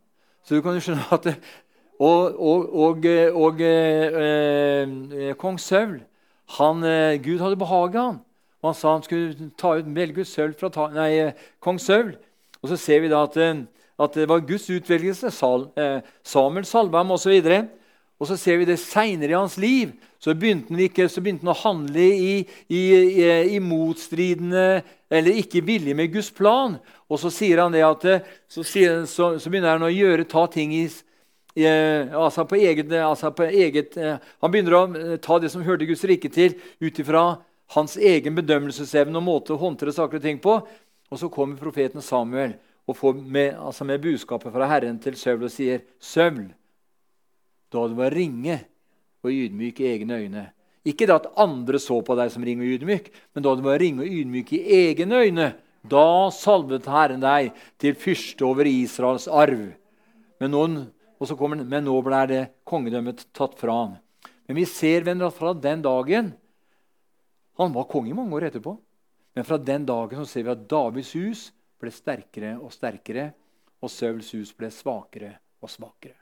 [0.41, 1.37] Så du kan jo skjønne at det,
[1.97, 8.19] Og, og, og, og eh, eh, kong Saul eh, Gud hadde behaget han.
[8.61, 12.15] Og han sa han skulle ta ut, sølv fra ta, nei, kong Saul.
[12.63, 13.65] Og så ser vi da at, eh,
[13.99, 15.31] at det var Guds utvelgelse.
[15.31, 17.37] Sal, eh, Samuel salva ham osv.
[18.19, 19.93] Og, så ser vi det seinere i hans liv.
[20.19, 22.81] Så begynte han, ikke, så begynte han å handle i, i,
[23.21, 26.79] i, i, motstridende eller ikke villig med Guds plan.
[27.07, 28.07] Og så sier han det at
[28.49, 30.87] så, sier, så, så begynner han å gjøre, ta ting i,
[31.57, 36.03] eh, altså eget, altså eget eh, Han begynner å eh, ta det som hørte Guds
[36.07, 37.37] rike til, ut ifra
[37.75, 40.59] hans egen bedømmelsesevne og måte å håndtere saker og ting på.
[41.07, 45.47] Og så kommer profeten Samuel og får med, altså med budskapet fra Herren til Søvl
[45.47, 46.51] og sier, 'Søvl,
[47.71, 48.61] da du var ringe
[49.23, 50.51] og ydmyk i egne øyne'
[50.87, 53.79] Ikke det at andre så på deg som ring og ydmyk, men da du var
[53.81, 55.47] ring og ydmyk i egne øyne,
[55.83, 57.51] da salvet Herren deg
[57.81, 59.73] til fyrste over Israels arv.
[60.39, 60.63] Men nå,
[61.35, 63.97] kommer, men nå ble det kongedømmet tatt fra ham.
[64.47, 66.31] Men vi ser venner, at fra den dagen
[67.57, 68.75] Han var konge mange år etterpå.
[69.37, 71.41] Men fra den dagen så ser vi at Davids hus
[71.77, 73.31] ble sterkere og sterkere,
[73.77, 76.15] og Sauls hus ble svakere og svakere.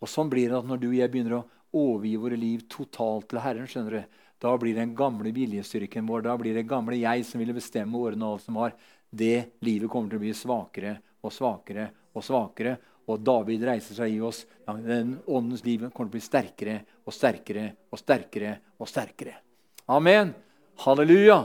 [0.00, 1.44] Og Sånn blir det at når du og jeg begynner å
[1.82, 6.38] overgi våre liv totalt til Herren, skjønner du, da blir den gamle viljestyrken vår, da
[6.40, 8.74] blir det gamle jeg som ville bestemme årene og alt som var,
[9.12, 12.78] det livet kommer til å bli svakere og svakere og svakere.
[13.12, 14.46] Og David reiser seg i oss.
[14.64, 18.58] Den åndens liv kommer til å bli sterkere og sterkere og sterkere.
[18.78, 19.51] og sterkere.
[19.86, 20.34] Amen.
[20.76, 21.44] Halleluja.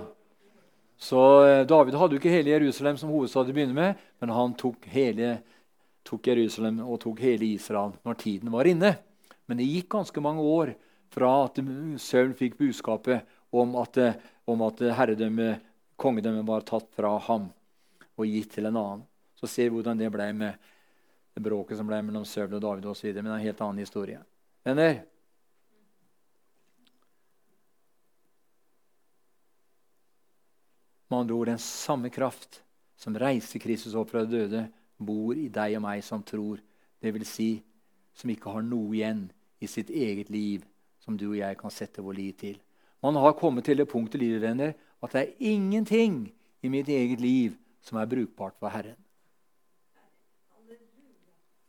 [0.97, 4.33] Så eh, David hadde jo ikke hele Jerusalem som hovedstad til å begynne med, men
[4.33, 5.39] han tok, hele,
[6.05, 8.95] tok Jerusalem og tok hele Israel når tiden var inne.
[9.49, 10.73] Men det gikk ganske mange år
[11.13, 11.59] fra at
[12.03, 13.97] Saul fikk budskapet om at,
[14.45, 15.63] om at herredømmet,
[15.97, 17.49] kongedømmet, var tatt fra ham
[18.17, 19.05] og gitt til en annen.
[19.37, 20.57] Så ser vi hvordan det ble med
[21.37, 23.13] det bråket som ble mellom Saul og David osv.
[23.13, 24.21] Men det er en helt annen historie.
[24.65, 24.99] Venner,
[31.07, 32.61] Med andre ord den samme kraft
[32.99, 34.63] som reiser Kristus opp fra de døde,
[34.97, 36.59] bor i deg og meg som tror.
[36.99, 37.51] Det vil si,
[38.17, 39.27] som ikke har noe igjen
[39.61, 40.65] i sitt eget liv
[41.03, 42.57] som du og jeg kan sette vår liv til.
[43.03, 44.43] Man har kommet til det punktet livet,
[45.03, 46.25] at det er ingenting
[46.65, 47.53] i mitt eget liv
[47.85, 48.97] som er brukbart for Herren.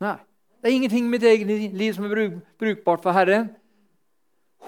[0.02, 0.16] Nei,
[0.58, 3.50] det er ingenting i mitt eget liv som er brukbart for Herren.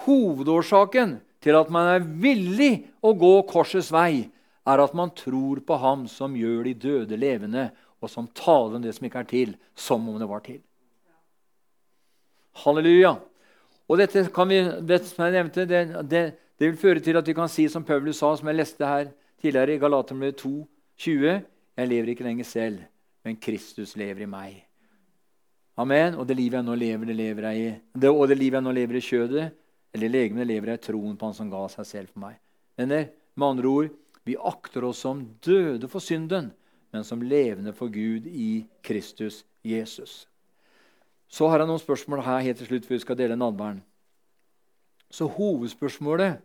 [0.05, 4.29] Hovedårsaken til at man er villig å gå korsets vei,
[4.67, 7.69] er at man tror på Ham som gjør de døde levende,
[8.01, 10.61] og som taler om det som ikke er til, som om det var til.
[12.63, 13.15] Halleluja.
[13.91, 16.23] Og dette kan vi, det som jeg nevnte, det, det,
[16.59, 19.11] det, vil føre til at vi kan si som Paulus sa, som jeg leste her
[19.41, 20.53] tidligere, i Galaterbrevet 2,
[21.01, 21.41] 20,
[21.77, 22.81] Jeg lever ikke lenger selv,
[23.23, 24.57] men Kristus lever i meg.
[25.79, 26.17] Amen.
[26.19, 28.65] Og det livet jeg nå lever, det lever jeg i det, og det livet jeg
[28.65, 29.45] nå lever i kjødet,
[29.95, 32.35] eller legemet, lever jeg i troen på Han som ga seg selv for meg.
[32.77, 33.89] Venner, med andre ord,
[34.23, 36.51] vi akter oss som døde for synden,
[36.91, 40.27] men som levende for Gud i Kristus Jesus.
[41.31, 43.81] Så har jeg noen spørsmål her helt til slutt før vi skal dele nadværen.
[45.11, 46.41] Så hovedspørsmålet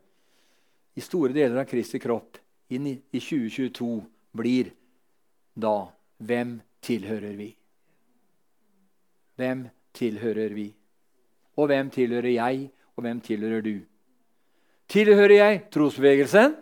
[0.96, 2.38] i store deler av Kristi kropp
[2.70, 3.90] i 2022
[4.36, 4.72] blir
[5.54, 7.50] da hvem tilhører vi?
[9.36, 10.70] Hvem tilhører vi?
[11.56, 13.74] Og hvem tilhører jeg, og hvem tilhører du?
[14.88, 16.56] Tilhører jeg trosbevegelsen?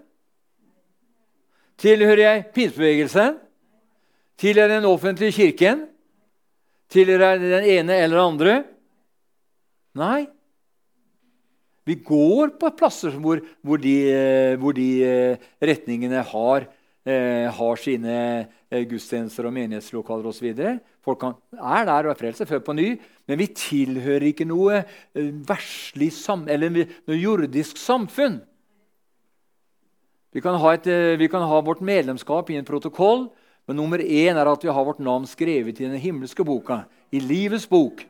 [1.80, 3.40] Tilhører jeg pinsebevegelsen?
[4.38, 5.84] Tilhører jeg den offentlige kirken?
[6.92, 8.54] Tilhører jeg den ene eller den andre?
[9.98, 10.24] Nei.
[11.84, 16.66] Vi går på plasser hvor, hvor, de, eh, hvor de, eh, retningene har,
[17.04, 18.16] eh, har sine
[18.72, 20.48] gudstjenester og menighetslokaler osv.
[21.04, 22.88] Folk kan, er der og er frelst, født på ny,
[23.28, 24.80] men vi tilhører ikke noe
[25.14, 28.40] verslig sam, eller noe jordisk samfunn.
[30.34, 33.28] Vi kan, et, vi kan, ha vårt medlemskap i en protokoll,
[33.68, 36.82] men nummer én er at vi har vårt navn skrevet i den himmelske boka,
[37.14, 38.02] i livets bok.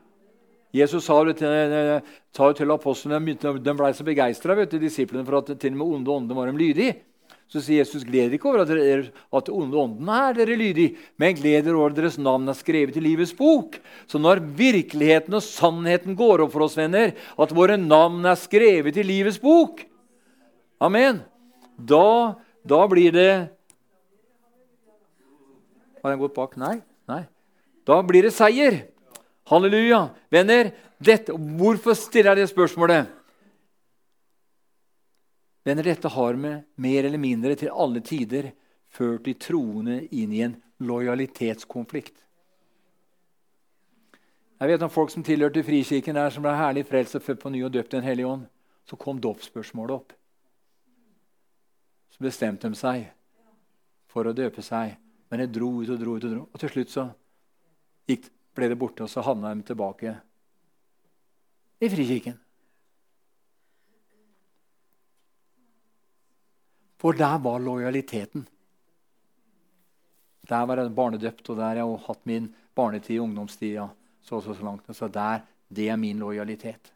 [0.75, 2.01] Jesus sa det til,
[2.57, 6.49] til apostlene, De ble så begeistra, disiplene, for at til og med onde ånder var
[6.49, 6.97] dem lydige.
[7.45, 11.37] Så sier Jesus, gled ikke over at, dere, at onde åndene er dere lydige, men
[11.37, 13.77] gled dere over at deres navn er skrevet i livets bok.
[14.09, 18.97] Så når virkeligheten og sannheten går opp for oss, venner, at våre navn er skrevet
[18.97, 19.85] i livets bok
[20.83, 21.21] Amen.
[21.75, 23.55] Da, da blir det
[26.05, 26.51] har den gått bak?
[26.61, 26.83] Nei.
[27.09, 27.23] Nei.
[27.81, 28.75] Da blir det seier.
[29.49, 30.03] Halleluja.
[30.29, 30.67] Venner,
[31.01, 33.07] dette, hvorfor stiller jeg det spørsmålet?
[35.65, 38.51] Venner, dette har med mer eller mindre til alle tider
[38.93, 40.53] ført de troende inn i en
[40.85, 42.19] lojalitetskonflikt.
[44.61, 47.49] Jeg vet om folk som tilhørte Frikirken, der, som ble herlig frelst og født på
[47.49, 48.45] ny og døpt Den hellige ånd.
[48.85, 50.13] Så kom dåpsspørsmålet opp.
[52.15, 53.09] Så bestemte de seg
[54.07, 54.95] for å døpe seg.
[55.27, 56.45] Men de dro ut og dro ut og dro.
[56.47, 57.09] Og til slutt så
[58.07, 60.13] gikk, ble det borte, og så havna de tilbake
[61.83, 62.37] i Frikirken.
[67.03, 68.47] For der var lojaliteten.
[70.47, 73.89] Der var jeg barnedøpt, og der har jeg hatt min barnetid i ungdomstida.
[74.21, 74.95] så så, så langt.
[74.95, 76.94] Så der, det er min lojalitet.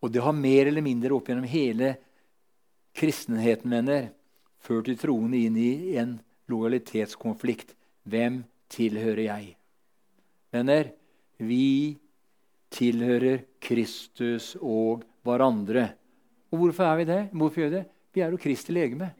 [0.00, 1.94] Og det har mer eller mindre opp gjennom hele
[2.96, 4.10] kristenheten mener,
[4.60, 6.18] ført de troende inn i en
[6.50, 7.74] lojalitetskonflikt.
[8.08, 9.54] Hvem tilhører jeg?
[10.50, 10.90] Venner,
[11.38, 11.96] vi
[12.74, 15.90] tilhører Kristus og hverandre.
[16.50, 17.20] Og hvorfor er vi det?
[17.32, 17.86] Hvorfor gjør vi det?
[18.10, 19.12] Vi er jo Kristi legeme.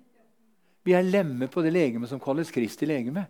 [0.83, 3.27] Vi er lemme på det legeme som kalles Kristi legeme.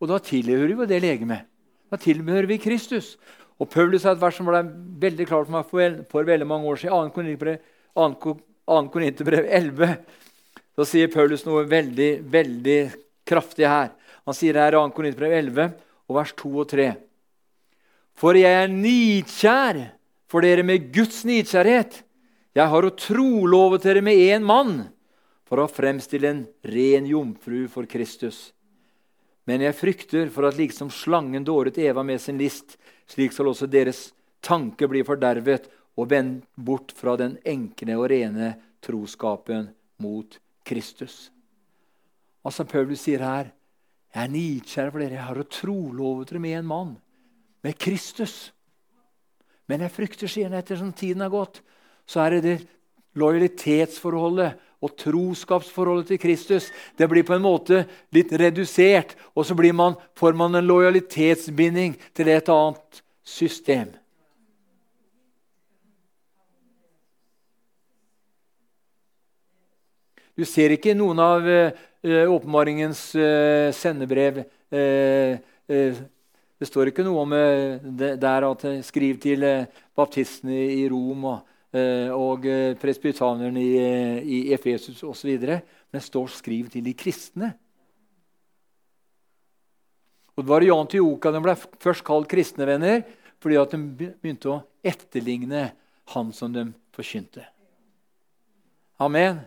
[0.00, 1.46] Og da tilhører vi det legemet.
[1.90, 3.14] Da tilhører vi Kristus.
[3.56, 4.60] Og Paulus har et vers som ble
[5.00, 7.58] veldig klart for meg for, for veldig mange år siden.
[7.96, 8.36] 2.
[8.92, 9.96] Korinterbrev 11.
[10.76, 12.80] Så sier Paulus noe veldig, veldig
[13.28, 13.92] kraftig her.
[14.28, 14.88] Han sier her i 2.
[14.96, 15.70] Korinterbrev 11,
[16.06, 16.88] og vers 2 og 3.
[18.16, 19.80] For jeg er nidkjær
[20.30, 22.02] for dere med Guds nidkjærhet.
[22.56, 24.86] Jeg har jo trolovet dere med én mann
[25.46, 28.50] for å fremstille en ren jomfru for Kristus.
[29.46, 32.74] Men jeg frykter for at liksom slangen dåret Eva med sin list,
[33.10, 34.10] slik skal også deres
[34.44, 39.70] tanke bli fordervet og vendt bort fra den enkle og rene troskapen
[40.02, 41.30] mot Kristus.
[42.46, 43.52] Altså Paulus sier her
[44.16, 45.18] jeg er nidkjær for dere.
[45.18, 46.92] Jeg har jo trolovet dere med en mann,
[47.60, 48.54] med Kristus.
[49.68, 51.60] Men jeg frykter, sier han etter som tiden har gått,
[52.08, 52.56] så er det det
[53.18, 57.84] lojalitetsforholdet og troskapsforholdet til Kristus det blir på en måte
[58.14, 59.16] litt redusert.
[59.34, 63.94] Og så man, får man en lojalitetsbinding til et annet system.
[70.36, 71.72] Du ser ikke noen av uh,
[72.04, 77.32] åpenbaringens uh, sendebrev uh, Det står ikke noe om
[77.96, 79.42] det, der at skriv til
[79.96, 81.55] baptistene i Rom og Eh,
[82.14, 85.38] og eh, presbytanerne i, eh, i Efesus osv.
[85.92, 87.54] Men står 'skriv til de kristne'.
[90.36, 93.04] Og Det var i Antioka de ble først kalt kristne venner
[93.40, 95.72] fordi at de begynte å etterligne
[96.06, 97.44] han som de forkynte.
[98.98, 99.40] Amen.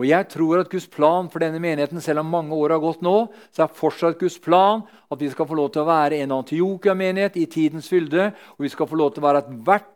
[0.00, 3.02] Og jeg tror at Guds plan for denne menigheten, selv om mange år har gått
[3.04, 4.80] nå, så er fortsatt Guds plan
[5.12, 8.30] at vi skal få lov til å være en Antiokia-menighet i tidens fylde.
[8.56, 9.90] Og vi skal få lov til å være at hvert,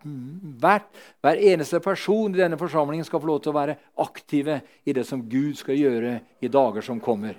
[0.61, 0.91] hvert,
[1.25, 5.07] hver eneste person i denne forsamlingen skal få lov til å være aktive i det
[5.09, 7.39] som Gud skal gjøre i dager som kommer.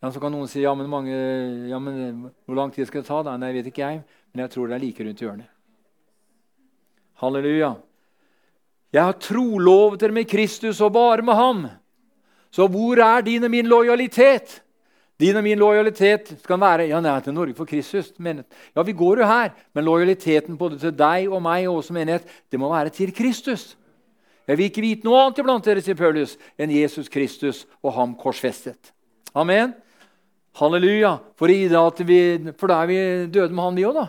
[0.00, 1.18] Ja, så kan noen si ja, men, mange,
[1.68, 3.20] ja, men hvor lang tid skal det ta.
[3.28, 3.36] da?
[3.36, 4.00] Nei, vet ikke jeg,
[4.32, 5.52] men jeg tror det er like rundt hjørnet.
[7.20, 7.74] Halleluja.
[8.94, 11.66] Jeg har trolovet dere med Kristus og bare med ham.
[12.50, 14.62] Så hvor er din og min lojalitet?
[15.20, 18.12] Din og min lojalitet skal være ja, nei, til Norge for Kristus.
[18.18, 18.46] Menighet.
[18.76, 21.96] Ja, vi går jo her, men lojaliteten både til deg og meg og oss som
[21.96, 23.74] menighet, det må være til Kristus.
[24.46, 28.12] Jeg vil ikke vite noe annet iblant dere, sier Paulus, enn Jesus Kristus og ham
[28.20, 28.92] korsfestet.
[29.34, 29.72] Amen.
[30.60, 31.16] Halleluja.
[31.36, 33.00] For, vi, for da er vi
[33.32, 34.06] døde med han, vi òg, da.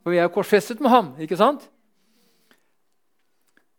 [0.00, 1.12] For vi er korsfestet med ham.
[1.20, 1.68] ikke sant?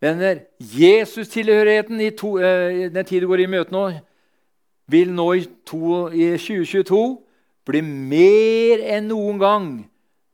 [0.02, 3.84] Venner, Jesus-tilhørigheten i, to, eh, den tid du går i møte nå,
[4.90, 7.02] vil nå i, to, i 2022
[7.70, 9.68] bli mer enn noen gang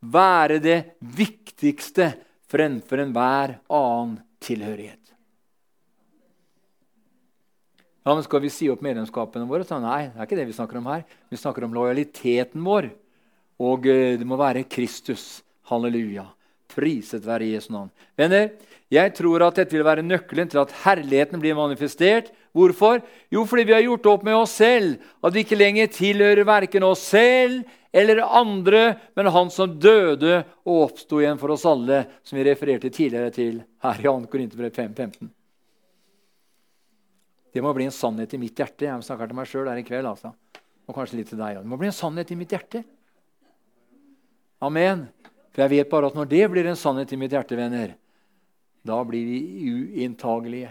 [0.01, 2.15] være det viktigste
[2.49, 4.97] fremfor enhver annen tilhørighet.
[8.09, 9.67] Ja, men Skal vi si opp medlemskapene våre?
[9.69, 11.05] Så nei, det er ikke det vi snakker om her.
[11.29, 12.89] Vi snakker om lojaliteten vår.
[13.61, 15.43] Og eh, det må være Kristus.
[15.69, 16.25] Halleluja.
[16.69, 17.89] Priset være Jesu navn.
[18.19, 18.51] Venner,
[18.93, 22.31] jeg tror at dette vil være nøkkelen til at herligheten blir manifestert.
[22.57, 23.03] Hvorfor?
[23.33, 25.03] Jo, fordi vi har gjort opp med oss selv.
[25.25, 30.83] At vi ikke lenger tilhører verken oss selv eller andre, men Han som døde og
[30.85, 34.15] oppsto igjen for oss alle, som vi refererte tidligere til her i 2.
[34.29, 35.31] Korinterbrev 5.15.
[37.53, 38.87] Det må bli en sannhet i mitt hjerte.
[38.87, 40.07] Jeg snakker til meg sjøl her i kveld.
[40.07, 40.35] altså.
[40.89, 41.63] Og kanskje litt til deg.
[41.63, 42.85] Det må bli en sannhet i mitt hjerte.
[44.61, 45.09] Amen.
[45.59, 47.97] For jeg vet bare at når det blir en sannhet i mitt hjerte, venner,
[48.87, 50.71] da blir vi uinntagelige.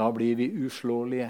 [0.00, 1.26] Da blir vi uslåelige.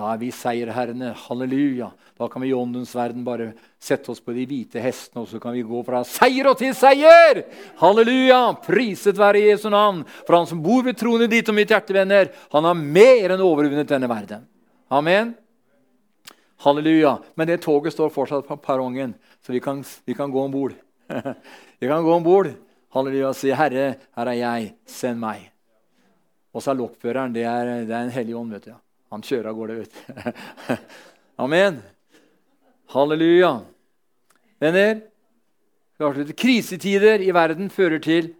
[0.00, 1.10] Da er vi seierherrene.
[1.26, 1.90] Halleluja.
[2.16, 5.42] Da kan vi i åndens verden bare sette oss på de hvite hestene, og så
[5.44, 7.44] kan vi gå fra seier og til seier!
[7.84, 8.40] Halleluja!
[8.64, 10.00] Priset være Jesu navn.
[10.24, 13.44] For han som bor ved tronen ditt og mitt hjerte, venner, han har mer enn
[13.44, 14.48] overvunnet denne verden.
[14.88, 15.36] Amen.
[16.64, 17.18] Halleluja.
[17.36, 20.80] Men det toget står fortsatt på perrongen, så vi kan, vi kan gå om bord.
[21.80, 22.52] vi kan gå om bord.
[22.92, 24.74] Og si, 'Herre, her er jeg.
[24.86, 25.50] Send meg.'
[26.52, 28.50] Og så er lokføreren det er, det er en hellig ånd.
[28.50, 28.74] vet du.
[29.10, 29.84] Han kjører av gårde.
[29.84, 30.76] du.
[31.44, 31.82] Amen.
[32.90, 33.64] Halleluja.
[34.60, 35.00] Venner,
[36.36, 38.34] krisetider i verden fører til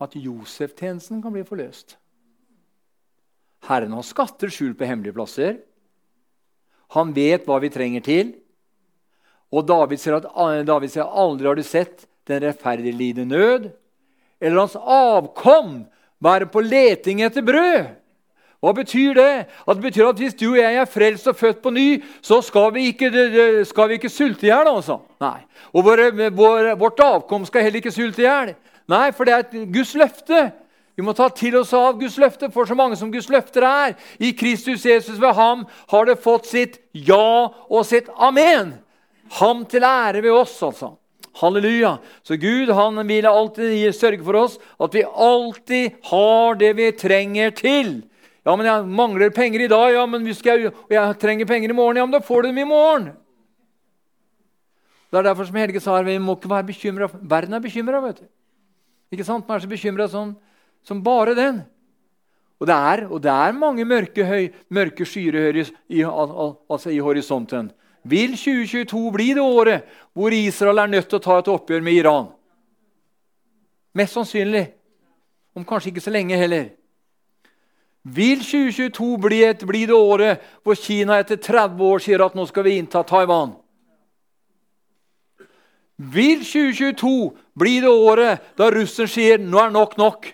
[0.00, 1.96] at Josef-tjenesten kan bli forløst.
[3.66, 5.58] Herren har skatter skjult på hemmelige plasser.
[6.94, 8.34] Han vet hva vi trenger til.
[9.52, 10.26] Og David sier at
[10.66, 13.70] David sier, aldri har du sett den rettferdige lide nød,
[14.40, 15.86] eller hans avkom
[16.20, 17.88] være på leting etter brød.
[18.58, 19.32] Hva betyr det?
[19.70, 22.40] At det betyr at Hvis du og jeg er frelst og født på ny, så
[22.42, 24.66] skal vi ikke, skal vi ikke sulte i hjel.
[24.66, 24.98] Altså.
[25.22, 25.38] Nei.
[25.72, 28.56] Og våre, vår, vårt avkom skal heller ikke sulte i hjel.
[28.90, 30.50] Nei, for det er et Guds løfte.
[30.98, 33.94] Vi må ta til oss av Guds løfte, for så mange som Guds løfter er.
[34.18, 38.74] I Kristus Jesus ved ham har det fått sitt ja og sitt amen.
[39.38, 40.94] Ham til ære ved oss, altså.
[41.38, 41.98] Halleluja.
[42.26, 47.54] Så Gud han vil alltid sørge for oss at vi alltid har det vi trenger
[47.54, 47.92] til.
[48.46, 52.00] Ja, men jeg mangler penger i dag, ja, men jeg, jeg trenger penger i morgen.
[52.00, 53.10] Ja, men da får du dem i morgen.
[55.08, 57.08] Det er derfor som Helge sa vi må ikke være bekymra.
[57.20, 58.00] Verden er bekymra.
[59.12, 59.46] Ikke sant?
[59.48, 60.34] Man er så bekymra som,
[60.84, 61.62] som bare den.
[62.58, 67.70] Og det er, og det er mange mørke, høy, mørke skyer i, altså i horisonten.
[68.02, 71.98] Vil 2022 bli det året hvor Israel er nødt til å ta et oppgjør med
[71.98, 72.28] Iran?
[73.98, 74.68] Mest sannsynlig.
[75.56, 76.68] Om kanskje ikke så lenge heller.
[78.02, 82.46] Vil 2022 bli, et, bli det året hvor Kina etter 30 år sier at nå
[82.48, 83.56] skal vi innta Taiwan?
[85.98, 87.12] Vil 2022
[87.58, 90.30] bli det året da russeren sier nå er nok nok?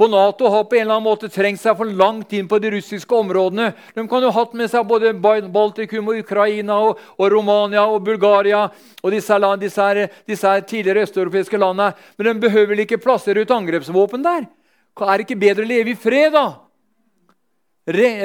[0.00, 2.70] For Nato har på en eller annen måte trengt seg for langt inn på de
[2.72, 3.66] russiske områdene.
[3.92, 8.06] De kan jo ha hatt med seg både Baltikum, og Ukraina, og, og Romania og
[8.06, 11.92] Bulgaria og disse, disse, disse tidligere østeuropeiske landene.
[12.16, 14.46] Men de behøver vel ikke plassere ut angrepsvåpen der?
[15.04, 16.46] Er det ikke bedre å leve i fred, da?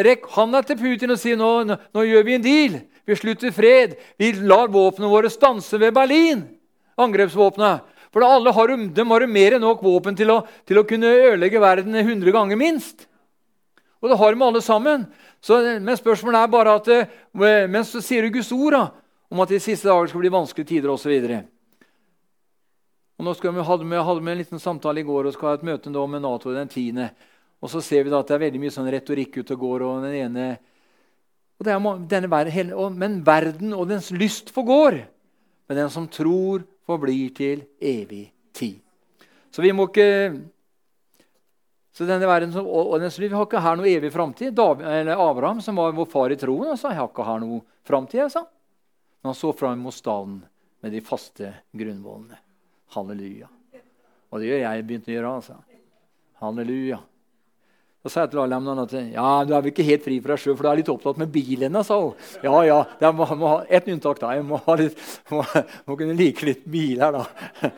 [0.08, 2.78] Rekk handa til Putin og si nå, nå gjør vi en deal.
[3.04, 3.98] Vi slutter fred.
[4.16, 6.48] Vi lar våpnene våre stanse ved Berlin.
[6.96, 7.82] Angrepsvåpnene.
[8.16, 11.60] For alle har, de har mer enn nok våpen til å, til å kunne ødelegge
[11.60, 13.10] verden 100 ganger minst.
[14.00, 15.04] Og det har de alle sammen.
[15.44, 17.10] Så, men spørsmålet er bare at eh,
[17.68, 18.86] Men så sier du Guds ord da,
[19.28, 21.12] om at de siste dager skal bli vanskelige tider osv.
[23.16, 25.58] Og nå skal vi, hadde, vi hadde en liten samtale i går og skal ha
[25.60, 27.10] et møte med Nato den 10.
[27.60, 29.84] Og så ser vi da at det er veldig mye sånn retorikk ute og går.
[29.90, 30.48] og den ene...
[31.60, 32.32] Og er, denne
[32.96, 35.02] men verden og dens lyst forgår.
[35.68, 38.82] Men den som tror forblir til evig tid.
[39.52, 40.10] Så vi må ikke
[41.96, 44.60] så denne verden, som, og, og Vi har ikke her noe evig framtid.
[44.60, 48.36] Abraham, som var vår far i troen, sa jeg har ikke her noe framtid.
[48.36, 50.42] Men han så fram mot staden
[50.84, 52.42] med de faste grunnvollene.
[52.98, 53.48] Halleluja.
[54.30, 55.32] Og det gjør jeg begynt å gjøre.
[55.40, 55.56] altså.
[56.44, 57.00] Halleluja.
[58.06, 60.42] Så sa jeg til Alamnan at ja, du er vel ikke helt fri for deg
[60.44, 61.74] sjøl, for du er litt opptatt med bilen.
[61.74, 62.12] hun.
[62.44, 64.20] Ja, ja, jeg må, må ha ett unntak.
[64.22, 64.36] da.
[64.38, 65.00] Jeg må, litt,
[65.34, 65.40] må,
[65.88, 67.72] må, kunne like litt bil her, da.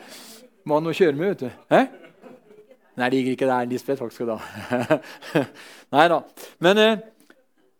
[0.68, 1.62] Må ha noe å kjøre med, vet du.
[1.72, 1.80] Hæ?
[2.98, 4.02] Nei, det ligger ikke der, Lisbeth.
[4.02, 4.98] Takk skal du ha.
[5.96, 6.20] Nei da.
[6.60, 7.00] Men eh,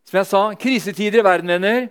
[0.08, 1.90] som jeg sa, krisetider i verden, venner,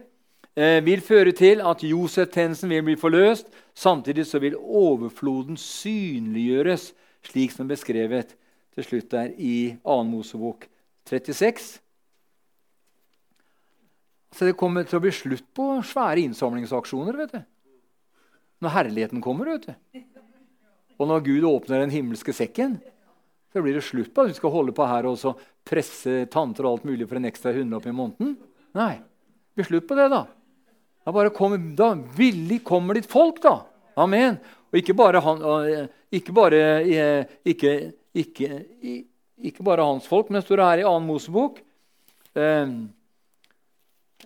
[0.57, 3.45] eh, vil føre til at Josef-tjenesten vil bli forløst.
[3.77, 6.95] Samtidig så vil overfloden synliggjøres,
[7.29, 8.33] slik som beskrevet
[8.77, 9.97] til slutt der i 2.
[10.05, 10.67] Mosebok
[11.09, 11.77] 36.
[14.37, 17.17] Så det kommer til å bli slutt på svære innsamlingsaksjoner.
[17.17, 17.41] vet du.
[18.61, 19.57] Når herligheten kommer.
[19.57, 20.03] vet du.
[20.97, 22.77] Og når Gud åpner den himmelske sekken,
[23.53, 26.77] så blir det slutt på at vi skal holde på her og presse tanter og
[26.77, 28.35] alt mulig for en ekstra hundrelapp i måneden.
[28.77, 30.25] Nei, det blir slutt på det, da.
[31.05, 33.61] Da, bare kommer, da villig kommer ditt folk, da.
[33.97, 34.37] Amen.
[34.69, 35.45] Og ikke bare, han,
[36.13, 37.71] ikke, bare, eh, ikke,
[38.17, 38.63] ikke,
[39.37, 40.95] ikke, bare hans folk, men det står her i 2.
[41.05, 41.61] Mosebok.
[42.37, 42.73] Eh,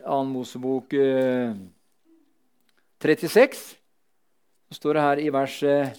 [0.01, 0.23] 2.
[0.31, 1.53] Mosebok eh,
[3.01, 3.61] 36.
[4.71, 5.93] Så står det her i vers eh,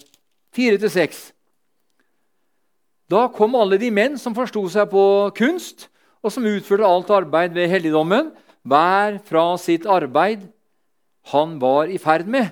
[0.55, 1.23] 4-6.
[3.11, 5.03] Da kom alle de menn som forsto seg på
[5.37, 5.89] kunst,
[6.23, 8.31] og som utførte alt arbeid ved helligdommen,
[8.63, 10.45] hver fra sitt arbeid
[11.33, 12.47] han var i ferd med.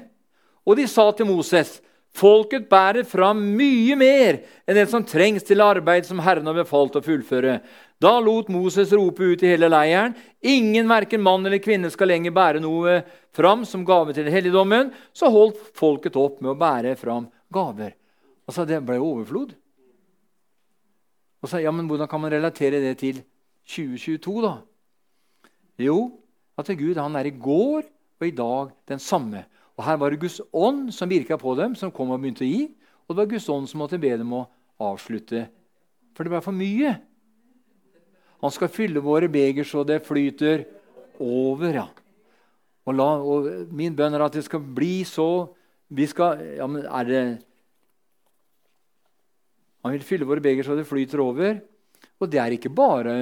[0.67, 1.79] Og de sa til Moses.:
[2.11, 6.97] Folket bærer fram mye mer enn det som trengs til arbeid som Herren har befalt
[6.99, 7.61] å fullføre.
[8.01, 12.33] Da lot Moses rope ut i hele leiren.: Ingen, verken mann eller kvinne, skal lenger
[12.35, 12.99] bære noe
[13.31, 14.91] fram som gave til helligdommen.
[15.13, 17.93] Så holdt folket opp med å bære fram gaver.
[18.47, 19.55] Altså, Det ble overflod.
[21.41, 23.23] Og så, ja, men Hvordan kan man relatere det til
[23.65, 24.57] 2022, da?
[25.79, 26.11] Jo,
[26.57, 27.83] at Gud han er i går
[28.19, 29.45] og i dag den samme.
[29.79, 32.49] Og Her var det Guds ånd som virka på dem, som kom og begynte å
[32.49, 32.67] gi.
[33.07, 34.45] Og det var Guds ånd som måtte be dem å
[34.81, 35.45] avslutte,
[36.17, 36.95] for det var for mye.
[38.41, 40.65] Han skal fylle våre beger så det flyter
[41.21, 41.73] over.
[41.75, 41.87] ja.
[42.89, 45.51] Og, la, og Min bønn er at det skal bli så
[45.91, 47.23] vi skal, ja, men er det
[49.83, 51.59] Han vil fylle våre beger så det flyter over.
[52.21, 53.13] Og det er ikke bare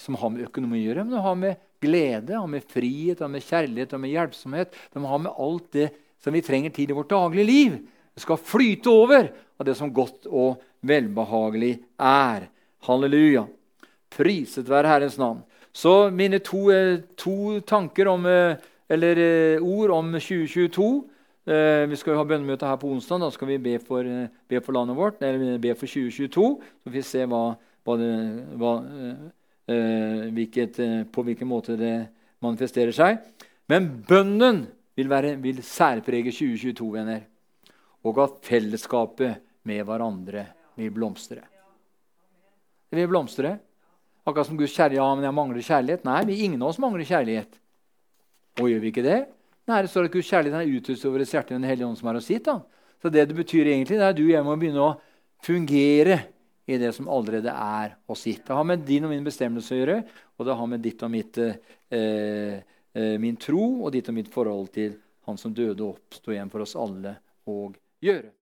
[0.00, 3.30] som har med økonomi å gjøre, men det har med glede, og med frihet, og
[3.30, 4.74] med kjærlighet, og med hjelpsomhet.
[4.94, 5.88] De har med alt det
[6.20, 7.78] som vi trenger til i vårt daglige liv.
[8.14, 12.48] Det skal flyte over av det som godt og velbehagelig er.
[12.86, 13.46] Halleluja.
[14.10, 15.42] Priset være Herrens navn.
[15.72, 18.56] Så mine to, eh, to tanker om, eh,
[18.88, 21.04] eller ord om 2022
[21.46, 23.18] vi skal jo ha bønnemøte her på onsdag.
[23.18, 24.04] Da skal vi be for,
[24.48, 26.60] be for landet vårt, eller be for 2022.
[26.60, 27.56] Så får vi se hva
[27.86, 28.10] hva det,
[28.60, 29.28] hva, eh,
[30.34, 31.94] hvilket, eh, på hvilken måte det
[32.42, 33.20] manifesterer seg.
[33.70, 34.64] Men bønnen
[34.98, 37.24] vil, være, vil særprege 2022, venner.
[38.08, 40.46] Og at fellesskapet med hverandre
[40.80, 41.42] vil blomstre.
[42.90, 43.58] Det vil blomstre.
[44.26, 45.00] Akkurat som Guds kjærlighet.
[45.00, 46.06] Ja, men jeg mangler kjærlighet.
[46.08, 47.60] Nei, vi, ingen av oss mangler kjærlighet.
[48.60, 49.20] Og gjør vi ikke det?
[49.70, 51.98] Nei, det står at Guds kjærlighet er utøst over et hjerte i Den hellige ånd
[52.00, 52.48] som er hos sitt.
[52.48, 52.58] Da.
[53.00, 54.96] Så det det betyr egentlig, det er at du og jeg må begynne å
[55.44, 56.18] fungere
[56.70, 58.44] i det som allerede er oss gitt.
[58.46, 60.00] Det har med din og min bestemmelse å gjøre,
[60.38, 62.58] og det har med ditt og mitt, eh,
[62.94, 64.98] eh, min tro og ditt og mitt forhold til
[65.28, 67.12] Han som døde og oppsto igjen for oss alle,
[67.46, 67.68] å
[68.02, 68.32] gjøre.